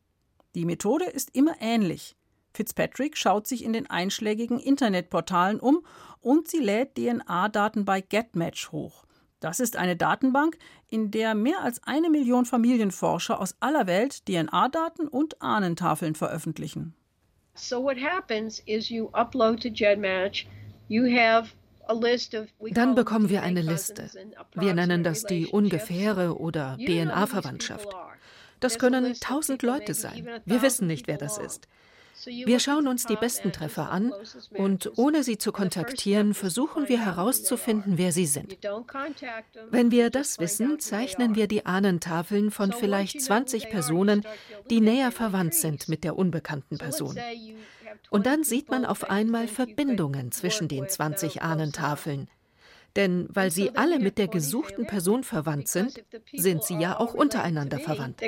Die 0.55 0.65
Methode 0.65 1.07
ist 1.07 1.35
immer 1.35 1.55
ähnlich. 1.61 2.17
Fitzpatrick 2.53 3.17
schaut 3.17 3.47
sich 3.47 3.65
in 3.65 3.73
den 3.73 3.89
einschlägigen 3.89 4.59
Internetportalen 4.59 5.61
um 5.61 5.85
und 6.21 6.49
sie 6.49 6.59
lädt 6.59 6.97
DNA-Daten 6.97 7.85
bei 7.85 8.01
GetMatch 8.01 8.73
hoch. 8.73 9.05
Das 9.41 9.61
ist 9.61 9.77
eine 9.77 9.97
Datenbank, 9.97 10.59
in 10.89 11.11
der 11.11 11.35
mehr 11.35 11.63
als 11.63 11.83
eine 11.85 12.11
Million 12.11 12.45
Familienforscher 12.45 13.41
aus 13.41 13.55
aller 13.61 13.87
Welt 13.87 14.27
DNA-Daten 14.27 15.07
und 15.07 15.41
Ahnentafeln 15.41 16.17
veröffentlichen. 16.17 16.95
So 17.55 17.83
what 17.83 17.97
happens 17.97 18.61
is 18.67 18.89
you 18.89 19.09
upload 19.13 19.63
to 19.63 19.69
GEDmatch, 19.69 20.47
you 20.89 21.05
have 21.05 21.51
dann 22.71 22.95
bekommen 22.95 23.29
wir 23.29 23.43
eine 23.43 23.63
Liste. 23.63 24.11
Wir 24.55 24.75
nennen 24.75 25.03
das 25.03 25.25
die 25.25 25.47
ungefähre 25.47 26.39
oder 26.39 26.77
DNA-Verwandtschaft. 26.79 27.89
Das 28.61 28.79
können 28.79 29.15
tausend 29.21 29.63
Leute 29.63 29.95
sein. 29.95 30.29
Wir 30.45 30.63
wissen 30.63 30.87
nicht, 30.87 31.07
wer 31.07 31.19
das 31.19 31.39
ist. 31.39 31.69
Wir 32.27 32.59
schauen 32.59 32.89
uns 32.89 33.05
die 33.05 33.17
besten 33.17 33.53
Treffer 33.53 33.91
an 33.91 34.13
und 34.57 34.99
ohne 34.99 35.23
sie 35.23 35.39
zu 35.39 35.53
kontaktieren, 35.53 36.35
versuchen 36.35 36.89
wir 36.89 37.05
herauszufinden, 37.05 37.97
wer 37.97 38.13
sie 38.13 38.27
sind. 38.27 38.59
Wenn 39.71 39.91
wir 39.91 40.11
das 40.11 40.39
wissen, 40.39 40.81
zeichnen 40.81 41.37
wir 41.37 41.47
die 41.47 41.65
Ahnentafeln 41.67 42.51
von 42.51 42.73
vielleicht 42.73 43.23
20 43.23 43.71
Personen, 43.71 44.25
die 44.69 44.81
näher 44.81 45.13
verwandt 45.13 45.55
sind 45.55 45.89
mit 45.89 46.03
der 46.03 46.19
unbekannten 46.19 46.79
Person. 46.79 47.17
Und 48.11 48.27
dann 48.27 48.45
sieht 48.45 48.71
man 48.71 48.85
auf 48.85 49.11
einmal 49.11 49.49
Verbindungen 49.49 50.33
zwischen 50.33 50.69
den 50.69 50.89
20 50.89 51.43
Ahnentafeln. 51.43 52.29
Denn 52.97 53.29
weil 53.31 53.51
sie 53.51 53.77
alle 53.77 53.99
mit 53.99 54.19
der 54.19 54.29
gesuchten 54.29 54.87
Person 54.87 55.23
verwandt 55.23 55.69
sind, 55.69 56.03
sind 56.33 56.65
sie 56.65 56.79
ja 56.79 56.99
auch 56.99 57.15
untereinander 57.15 57.79
verwandt. 57.79 58.21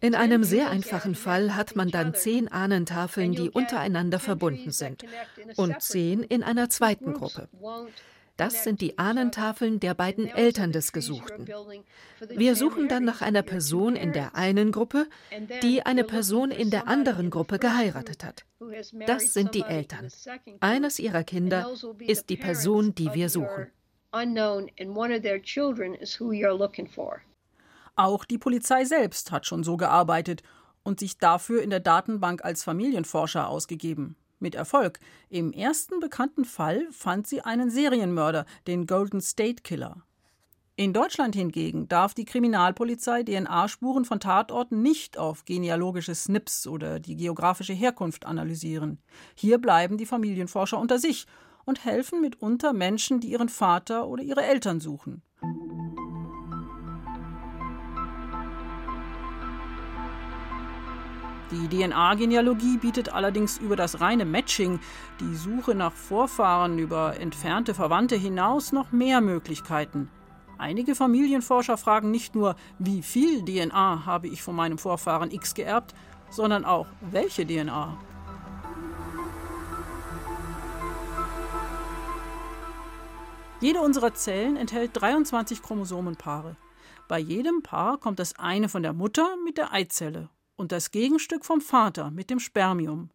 In 0.00 0.14
einem 0.14 0.44
sehr 0.44 0.70
einfachen 0.70 1.14
Fall 1.14 1.54
hat 1.54 1.76
man 1.76 1.88
dann 1.90 2.14
zehn 2.14 2.48
Ahnentafeln, 2.48 3.32
die 3.32 3.50
untereinander 3.50 4.18
verbunden 4.18 4.70
sind, 4.70 5.04
und 5.56 5.80
zehn 5.82 6.22
in 6.22 6.42
einer 6.42 6.70
zweiten 6.70 7.12
Gruppe. 7.12 7.48
Das 8.42 8.64
sind 8.64 8.80
die 8.80 8.98
Ahnentafeln 8.98 9.78
der 9.78 9.94
beiden 9.94 10.26
Eltern 10.26 10.72
des 10.72 10.92
Gesuchten. 10.92 11.46
Wir 12.28 12.56
suchen 12.56 12.88
dann 12.88 13.04
nach 13.04 13.22
einer 13.22 13.42
Person 13.42 13.94
in 13.94 14.12
der 14.12 14.34
einen 14.34 14.72
Gruppe, 14.72 15.06
die 15.62 15.86
eine 15.86 16.02
Person 16.02 16.50
in 16.50 16.70
der 16.70 16.88
anderen 16.88 17.30
Gruppe 17.30 17.60
geheiratet 17.60 18.24
hat. 18.24 18.44
Das 19.06 19.32
sind 19.32 19.54
die 19.54 19.62
Eltern. 19.62 20.08
Eines 20.58 20.98
ihrer 20.98 21.22
Kinder 21.22 21.70
ist 22.00 22.30
die 22.30 22.36
Person, 22.36 22.96
die 22.96 23.14
wir 23.14 23.28
suchen. 23.28 23.68
Auch 27.94 28.24
die 28.24 28.38
Polizei 28.38 28.84
selbst 28.84 29.30
hat 29.30 29.46
schon 29.46 29.62
so 29.62 29.76
gearbeitet 29.76 30.42
und 30.82 30.98
sich 30.98 31.18
dafür 31.18 31.62
in 31.62 31.70
der 31.70 31.78
Datenbank 31.78 32.44
als 32.44 32.64
Familienforscher 32.64 33.48
ausgegeben. 33.48 34.16
Mit 34.42 34.56
Erfolg. 34.56 34.98
Im 35.30 35.52
ersten 35.52 36.00
bekannten 36.00 36.44
Fall 36.44 36.88
fand 36.90 37.28
sie 37.28 37.42
einen 37.42 37.70
Serienmörder, 37.70 38.44
den 38.66 38.88
Golden 38.88 39.20
State 39.20 39.62
Killer. 39.62 40.02
In 40.74 40.92
Deutschland 40.92 41.36
hingegen 41.36 41.86
darf 41.86 42.12
die 42.12 42.24
Kriminalpolizei 42.24 43.22
DNA-Spuren 43.22 44.04
von 44.04 44.18
Tatorten 44.18 44.82
nicht 44.82 45.16
auf 45.16 45.44
genealogische 45.44 46.16
Snips 46.16 46.66
oder 46.66 46.98
die 46.98 47.14
geografische 47.14 47.72
Herkunft 47.72 48.26
analysieren. 48.26 48.98
Hier 49.36 49.58
bleiben 49.58 49.96
die 49.96 50.06
Familienforscher 50.06 50.80
unter 50.80 50.98
sich 50.98 51.26
und 51.64 51.84
helfen 51.84 52.20
mitunter 52.20 52.72
Menschen, 52.72 53.20
die 53.20 53.30
ihren 53.30 53.48
Vater 53.48 54.08
oder 54.08 54.24
ihre 54.24 54.42
Eltern 54.42 54.80
suchen. 54.80 55.22
Die 61.52 61.68
DNA-Genealogie 61.68 62.78
bietet 62.78 63.12
allerdings 63.12 63.58
über 63.58 63.76
das 63.76 64.00
reine 64.00 64.24
Matching, 64.24 64.80
die 65.20 65.34
Suche 65.34 65.74
nach 65.74 65.92
Vorfahren 65.92 66.78
über 66.78 67.20
entfernte 67.20 67.74
Verwandte 67.74 68.16
hinaus 68.16 68.72
noch 68.72 68.90
mehr 68.90 69.20
Möglichkeiten. 69.20 70.08
Einige 70.56 70.94
Familienforscher 70.94 71.76
fragen 71.76 72.10
nicht 72.10 72.34
nur, 72.34 72.56
wie 72.78 73.02
viel 73.02 73.44
DNA 73.44 74.06
habe 74.06 74.28
ich 74.28 74.42
von 74.42 74.56
meinem 74.56 74.78
Vorfahren 74.78 75.30
X 75.30 75.52
geerbt, 75.52 75.94
sondern 76.30 76.64
auch, 76.64 76.86
welche 77.02 77.46
DNA. 77.46 77.98
Jede 83.60 83.82
unserer 83.82 84.14
Zellen 84.14 84.56
enthält 84.56 84.92
23 84.94 85.60
Chromosomenpaare. 85.60 86.56
Bei 87.08 87.18
jedem 87.18 87.62
Paar 87.62 87.98
kommt 87.98 88.20
das 88.20 88.38
eine 88.38 88.70
von 88.70 88.82
der 88.82 88.94
Mutter 88.94 89.36
mit 89.44 89.58
der 89.58 89.74
Eizelle 89.74 90.30
und 90.62 90.70
das 90.70 90.92
Gegenstück 90.92 91.44
vom 91.44 91.60
Vater 91.60 92.12
mit 92.12 92.30
dem 92.30 92.38
Spermium. 92.38 93.10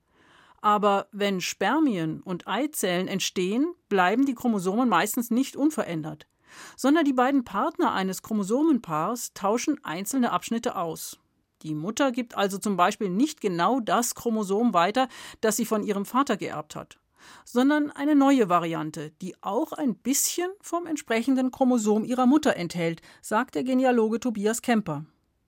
Aber 0.62 1.08
wenn 1.14 1.40
Spermien 1.40 2.22
und 2.22 2.46
Eizellen 2.46 3.08
entstehen, 3.08 3.74
bleiben 3.88 4.26
die 4.26 4.36
Chromosomen 4.36 4.90
meistens 4.90 5.32
nicht 5.32 5.56
unverändert, 5.56 6.28
sondern 6.76 7.06
die 7.06 7.14
beiden 7.14 7.46
Partner 7.46 7.94
eines 7.94 8.22
Chromosomenpaars 8.22 9.34
tauschen 9.34 9.80
einzelne 9.84 10.34
Abschnitte 10.34 10.76
aus. 10.76 11.20
Die 11.62 11.74
Mutter 11.74 12.12
gibt 12.12 12.36
also 12.36 12.58
zum 12.58 12.76
Beispiel 12.76 13.10
nicht 13.10 13.40
genau 13.40 13.80
das 13.80 14.14
Chromosom 14.14 14.74
weiter, 14.74 15.08
das 15.40 15.56
sie 15.56 15.66
von 15.66 15.84
ihrem 15.84 16.06
Vater 16.06 16.36
geerbt 16.36 16.76
hat, 16.76 17.00
sondern 17.46 17.92
eine 17.92 18.16
neue 18.16 18.50
Variante, 18.50 19.12
die 19.22 19.36
auch 19.42 19.72
ein 19.72 19.96
bisschen 19.96 20.50
vom 20.60 20.86
entsprechenden 20.86 21.52
Chromosom 21.52 22.04
ihrer 22.04 22.26
Mutter 22.26 22.58
enthält, 22.58 23.02
sagt 23.22 23.56
der 23.56 23.64
Genealoge 23.64 24.20
Tobias 24.20 24.62
Kemper. 24.62 25.06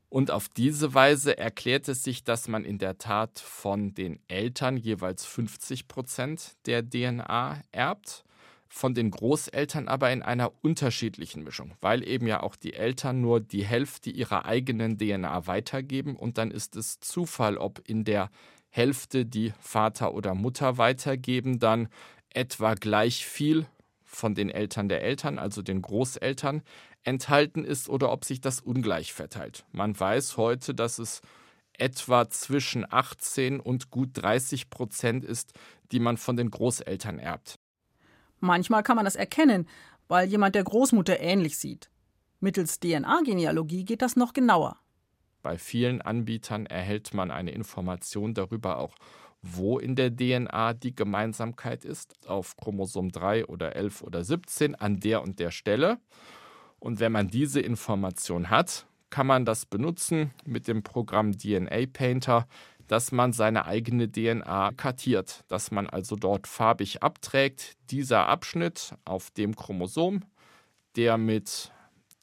Und 0.10 0.32
auf 0.32 0.50
diese 0.50 0.95
Weise 0.95 1.38
erklärt 1.38 1.88
es 1.88 2.04
sich, 2.04 2.24
dass 2.24 2.48
man 2.48 2.65
in 2.65 2.80
der 2.80 2.98
Tat 2.98 3.39
von 3.39 3.93
den 3.93 4.19
Eltern 4.28 4.76
jeweils 4.76 5.26
50 5.26 5.88
Prozent 5.88 6.58
der 6.65 6.88
DNA 6.88 7.62
erbt, 7.72 8.24
von 8.67 8.93
den 8.93 9.12
Großeltern 9.12 9.88
aber 9.88 10.12
in 10.12 10.22
einer 10.22 10.52
unterschiedlichen 10.62 11.43
Mischung, 11.43 11.74
weil 11.82 12.08
eben 12.08 12.28
ja 12.28 12.41
auch 12.41 12.56
die 12.56 12.74
Eltern 12.74 13.19
nur 13.19 13.39
die 13.39 13.65
Hälfte 13.65 14.12
ihrer 14.12 14.45
eigenen 14.45 14.98
DNA 14.98 15.48
weitergeben 15.48 16.15
und 16.15 16.38
dann 16.38 16.52
ist 16.52 16.76
es 16.76 17.00
Zufall, 17.00 17.58
ob 17.58 17.82
in 17.88 18.04
der 18.04 18.30
Hälfte 18.69 19.26
die 19.26 19.54
Vater 19.60 20.13
oder 20.13 20.36
Mutter 20.36 20.78
weitergeben, 20.78 21.60
dann 21.60 21.89
etwa 22.32 22.76
gleich 22.76 23.26
viel 23.26 23.65
von 24.04 24.36
den 24.36 24.50
Eltern 24.50 24.89
der 24.89 25.02
Eltern, 25.02 25.39
also 25.39 25.62
den 25.62 25.82
Großeltern, 25.82 26.62
enthalten 27.04 27.64
ist 27.64 27.90
oder 27.90 28.12
ob 28.12 28.26
sich 28.26 28.42
das 28.42 28.60
ungleich 28.60 29.14
verteilt. 29.14 29.66
Man 29.72 29.98
weiß 30.00 30.38
heute, 30.38 30.74
dass 30.74 31.00
es 31.00 31.22
etwa 31.74 32.30
zwischen 32.30 32.86
18 32.90 33.60
und 33.60 33.90
gut 33.90 34.10
30 34.14 34.70
Prozent 34.70 35.24
ist, 35.24 35.54
die 35.92 36.00
man 36.00 36.18
von 36.18 36.36
den 36.36 36.52
Großeltern 36.52 37.20
erbt. 37.20 37.60
Manchmal 38.40 38.84
kann 38.84 38.96
man 38.96 39.06
das 39.06 39.16
erkennen, 39.16 39.68
weil 40.08 40.28
jemand 40.28 40.56
der 40.56 40.64
Großmutter 40.64 41.20
ähnlich 41.20 41.58
sieht. 41.58 41.90
Mittels 42.40 42.80
DNA-Genealogie 42.80 43.84
geht 43.86 44.02
das 44.02 44.16
noch 44.16 44.34
genauer. 44.34 44.78
Bei 45.42 45.58
vielen 45.58 46.02
Anbietern 46.02 46.66
erhält 46.66 47.14
man 47.14 47.32
eine 47.32 47.52
Information 47.52 48.34
darüber 48.34 48.78
auch, 48.78 48.96
wo 49.42 49.80
in 49.80 49.96
der 49.96 50.14
DNA 50.14 50.74
die 50.74 50.96
Gemeinsamkeit 50.96 51.86
ist, 51.86 52.28
auf 52.28 52.58
Chromosom 52.58 53.12
3 53.12 53.46
oder 53.46 53.76
11 53.76 54.04
oder 54.04 54.24
17 54.24 54.76
an 54.76 55.00
der 55.00 55.22
und 55.22 55.40
der 55.40 55.52
Stelle. 55.52 56.00
Und 56.80 57.00
wenn 57.00 57.12
man 57.12 57.28
diese 57.28 57.60
Information 57.60 58.50
hat, 58.50 58.86
kann 59.10 59.28
man 59.28 59.46
das 59.46 59.65
benutzen 59.65 60.32
mit 60.46 60.68
dem 60.68 60.84
Programm 60.84 61.38
DNA 61.38 61.88
Painter, 61.92 62.48
dass 62.88 63.12
man 63.12 63.34
seine 63.34 63.65
eigene 63.65 64.12
DNA 64.12 64.72
kartiert, 64.76 65.44
dass 65.48 65.72
man 65.72 65.88
also 65.88 66.15
dort 66.15 66.48
farbig 66.48 67.04
abträgt, 67.04 67.74
dieser 67.92 68.28
Abschnitt 68.28 68.96
auf 69.06 69.30
dem 69.32 69.56
Chromosom, 69.56 70.24
der 70.96 71.18
mit 71.18 71.72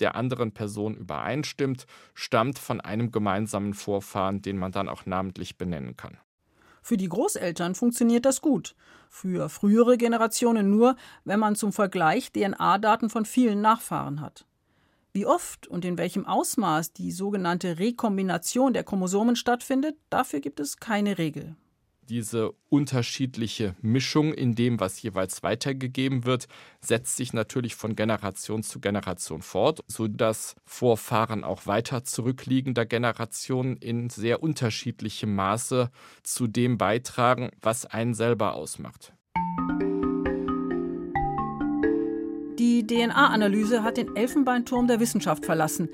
der 0.01 0.17
anderen 0.17 0.53
Person 0.53 0.97
übereinstimmt, 0.97 1.87
stammt 2.15 2.59
von 2.59 2.81
einem 2.81 3.13
gemeinsamen 3.13 3.75
Vorfahren, 3.75 4.43
den 4.43 4.59
man 4.59 4.73
dann 4.73 4.89
auch 4.89 5.07
namentlich 5.07 5.57
benennen 5.57 5.97
kann. 5.97 6.19
Für 6.87 6.97
die 6.97 7.09
Großeltern 7.09 7.75
funktioniert 7.75 8.25
das 8.25 8.41
gut. 8.41 8.77
Für 9.11 9.49
frühere 9.49 9.99
Generationen 9.99 10.71
nur, 10.71 10.95
wenn 11.25 11.41
man 11.41 11.57
zum 11.57 11.73
Vergleich 11.73 12.31
DNA-Daten 12.31 13.11
von 13.11 13.25
vielen 13.25 13.61
Nachfahren 13.61 14.21
hat. 14.21 14.47
Wie 15.13 15.27
oft 15.27 15.67
und 15.67 15.85
in 15.85 15.99
welchem 15.99 16.27
Ausmaß 16.27 16.93
die 16.93 17.11
sogenannte 17.11 17.81
Rekombination 17.81 18.73
der 18.73 18.85
Chromosomen 18.85 19.35
stattfindet, 19.35 19.97
dafür 20.11 20.39
gibt 20.39 20.61
es 20.61 20.77
keine 20.77 21.19
Regel. 21.19 21.57
Diese 22.09 22.53
unterschiedliche 22.69 23.75
Mischung 23.83 24.33
in 24.33 24.55
dem, 24.55 24.79
was 24.79 25.03
jeweils 25.03 25.43
weitergegeben 25.43 26.25
wird, 26.25 26.47
setzt 26.81 27.17
sich 27.17 27.33
natürlich 27.33 27.75
von 27.75 27.97
Generation 27.97 28.63
zu 28.63 28.79
Generation 28.79 29.43
fort, 29.43 29.81
sodass 29.89 30.55
Vorfahren 30.65 31.43
auch 31.43 31.67
weiter 31.67 32.05
zurückliegender 32.05 32.87
Generationen 32.87 33.77
in 33.77 34.09
sehr 34.09 34.41
unterschiedlichem 34.41 35.35
Maße 35.35 35.91
zu 36.23 36.47
dem 36.47 36.79
beitragen, 36.79 37.51
was 37.61 37.87
einen 37.87 38.15
selber 38.15 38.55
ausmacht. 38.55 39.13
Die 42.57 42.87
DNA-Analyse 42.87 43.83
hat 43.83 43.97
den 43.97 44.15
Elfenbeinturm 44.15 44.87
der 44.87 45.01
Wissenschaft 45.01 45.45
verlassen. 45.45 45.89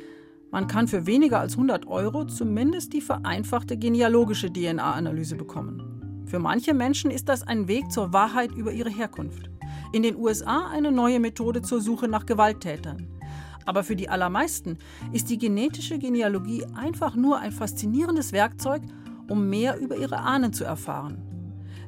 Man 0.50 0.66
kann 0.66 0.88
für 0.88 1.06
weniger 1.06 1.40
als 1.40 1.54
100 1.54 1.86
Euro 1.86 2.26
zumindest 2.26 2.92
die 2.92 3.00
vereinfachte 3.00 3.78
genealogische 3.78 4.52
DNA-Analyse 4.52 5.36
bekommen. 5.36 5.91
Für 6.32 6.38
manche 6.38 6.72
Menschen 6.72 7.10
ist 7.10 7.28
das 7.28 7.46
ein 7.46 7.68
Weg 7.68 7.92
zur 7.92 8.14
Wahrheit 8.14 8.52
über 8.52 8.72
ihre 8.72 8.88
Herkunft. 8.88 9.50
In 9.92 10.02
den 10.02 10.16
USA 10.16 10.66
eine 10.70 10.90
neue 10.90 11.20
Methode 11.20 11.60
zur 11.60 11.82
Suche 11.82 12.08
nach 12.08 12.24
Gewalttätern. 12.24 13.06
Aber 13.66 13.84
für 13.84 13.96
die 13.96 14.08
allermeisten 14.08 14.78
ist 15.12 15.28
die 15.28 15.36
genetische 15.36 15.98
Genealogie 15.98 16.64
einfach 16.74 17.16
nur 17.16 17.38
ein 17.38 17.52
faszinierendes 17.52 18.32
Werkzeug, 18.32 18.80
um 19.28 19.50
mehr 19.50 19.78
über 19.78 19.94
ihre 19.94 20.20
Ahnen 20.20 20.54
zu 20.54 20.64
erfahren. 20.64 21.18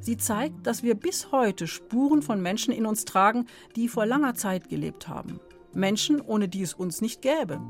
Sie 0.03 0.19
zeigt, 0.19 0.67
dass 0.67 0.83
wir 0.83 0.95
bis 0.95 1.33
heute 1.33 1.67
Spuren 1.67 2.21
von 2.21 2.43
Menschen 2.43 2.75
in 2.75 2.85
uns 2.85 3.07
tragen, 3.07 3.47
die 3.77 3.89
vor 3.89 4.05
langer 4.05 4.35
Zeit 4.35 4.69
gelebt 4.69 5.09
haben. 5.09 5.41
Menschen, 5.73 6.21
ohne 6.21 6.51
die 6.51 6.61
es 6.61 6.75
uns 6.75 7.01
nicht 7.01 7.23
gäbe. 7.23 7.63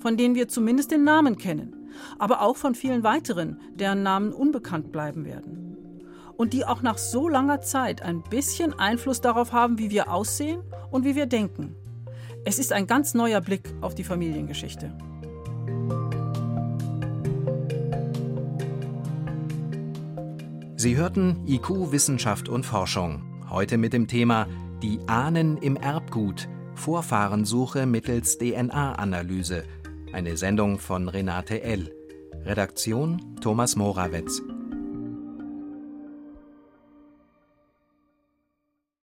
Von 0.00 0.16
denen 0.16 0.34
wir 0.34 0.48
zumindest 0.48 0.92
den 0.92 1.04
Namen 1.04 1.36
kennen. 1.36 1.90
Aber 2.18 2.40
auch 2.40 2.56
von 2.56 2.74
vielen 2.74 3.02
weiteren, 3.02 3.60
deren 3.74 4.02
Namen 4.02 4.32
unbekannt 4.32 4.92
bleiben 4.92 5.26
werden. 5.26 5.65
Und 6.36 6.52
die 6.52 6.64
auch 6.64 6.82
nach 6.82 6.98
so 6.98 7.28
langer 7.28 7.60
Zeit 7.62 8.02
ein 8.02 8.22
bisschen 8.22 8.78
Einfluss 8.78 9.20
darauf 9.20 9.52
haben, 9.52 9.78
wie 9.78 9.90
wir 9.90 10.12
aussehen 10.12 10.60
und 10.90 11.04
wie 11.04 11.14
wir 11.16 11.26
denken. 11.26 11.74
Es 12.44 12.58
ist 12.58 12.72
ein 12.72 12.86
ganz 12.86 13.14
neuer 13.14 13.40
Blick 13.40 13.74
auf 13.80 13.94
die 13.94 14.04
Familiengeschichte. 14.04 14.96
Sie 20.76 20.96
hörten 20.96 21.42
IQ 21.48 21.90
Wissenschaft 21.90 22.48
und 22.48 22.64
Forschung. 22.64 23.24
Heute 23.50 23.78
mit 23.78 23.92
dem 23.92 24.06
Thema 24.06 24.46
Die 24.82 25.00
Ahnen 25.08 25.56
im 25.56 25.76
Erbgut. 25.76 26.48
Vorfahrensuche 26.74 27.86
mittels 27.86 28.38
DNA-Analyse. 28.38 29.64
Eine 30.12 30.36
Sendung 30.36 30.78
von 30.78 31.08
Renate 31.08 31.62
L. 31.62 31.90
Redaktion 32.44 33.36
Thomas 33.40 33.74
Morawetz. 33.74 34.42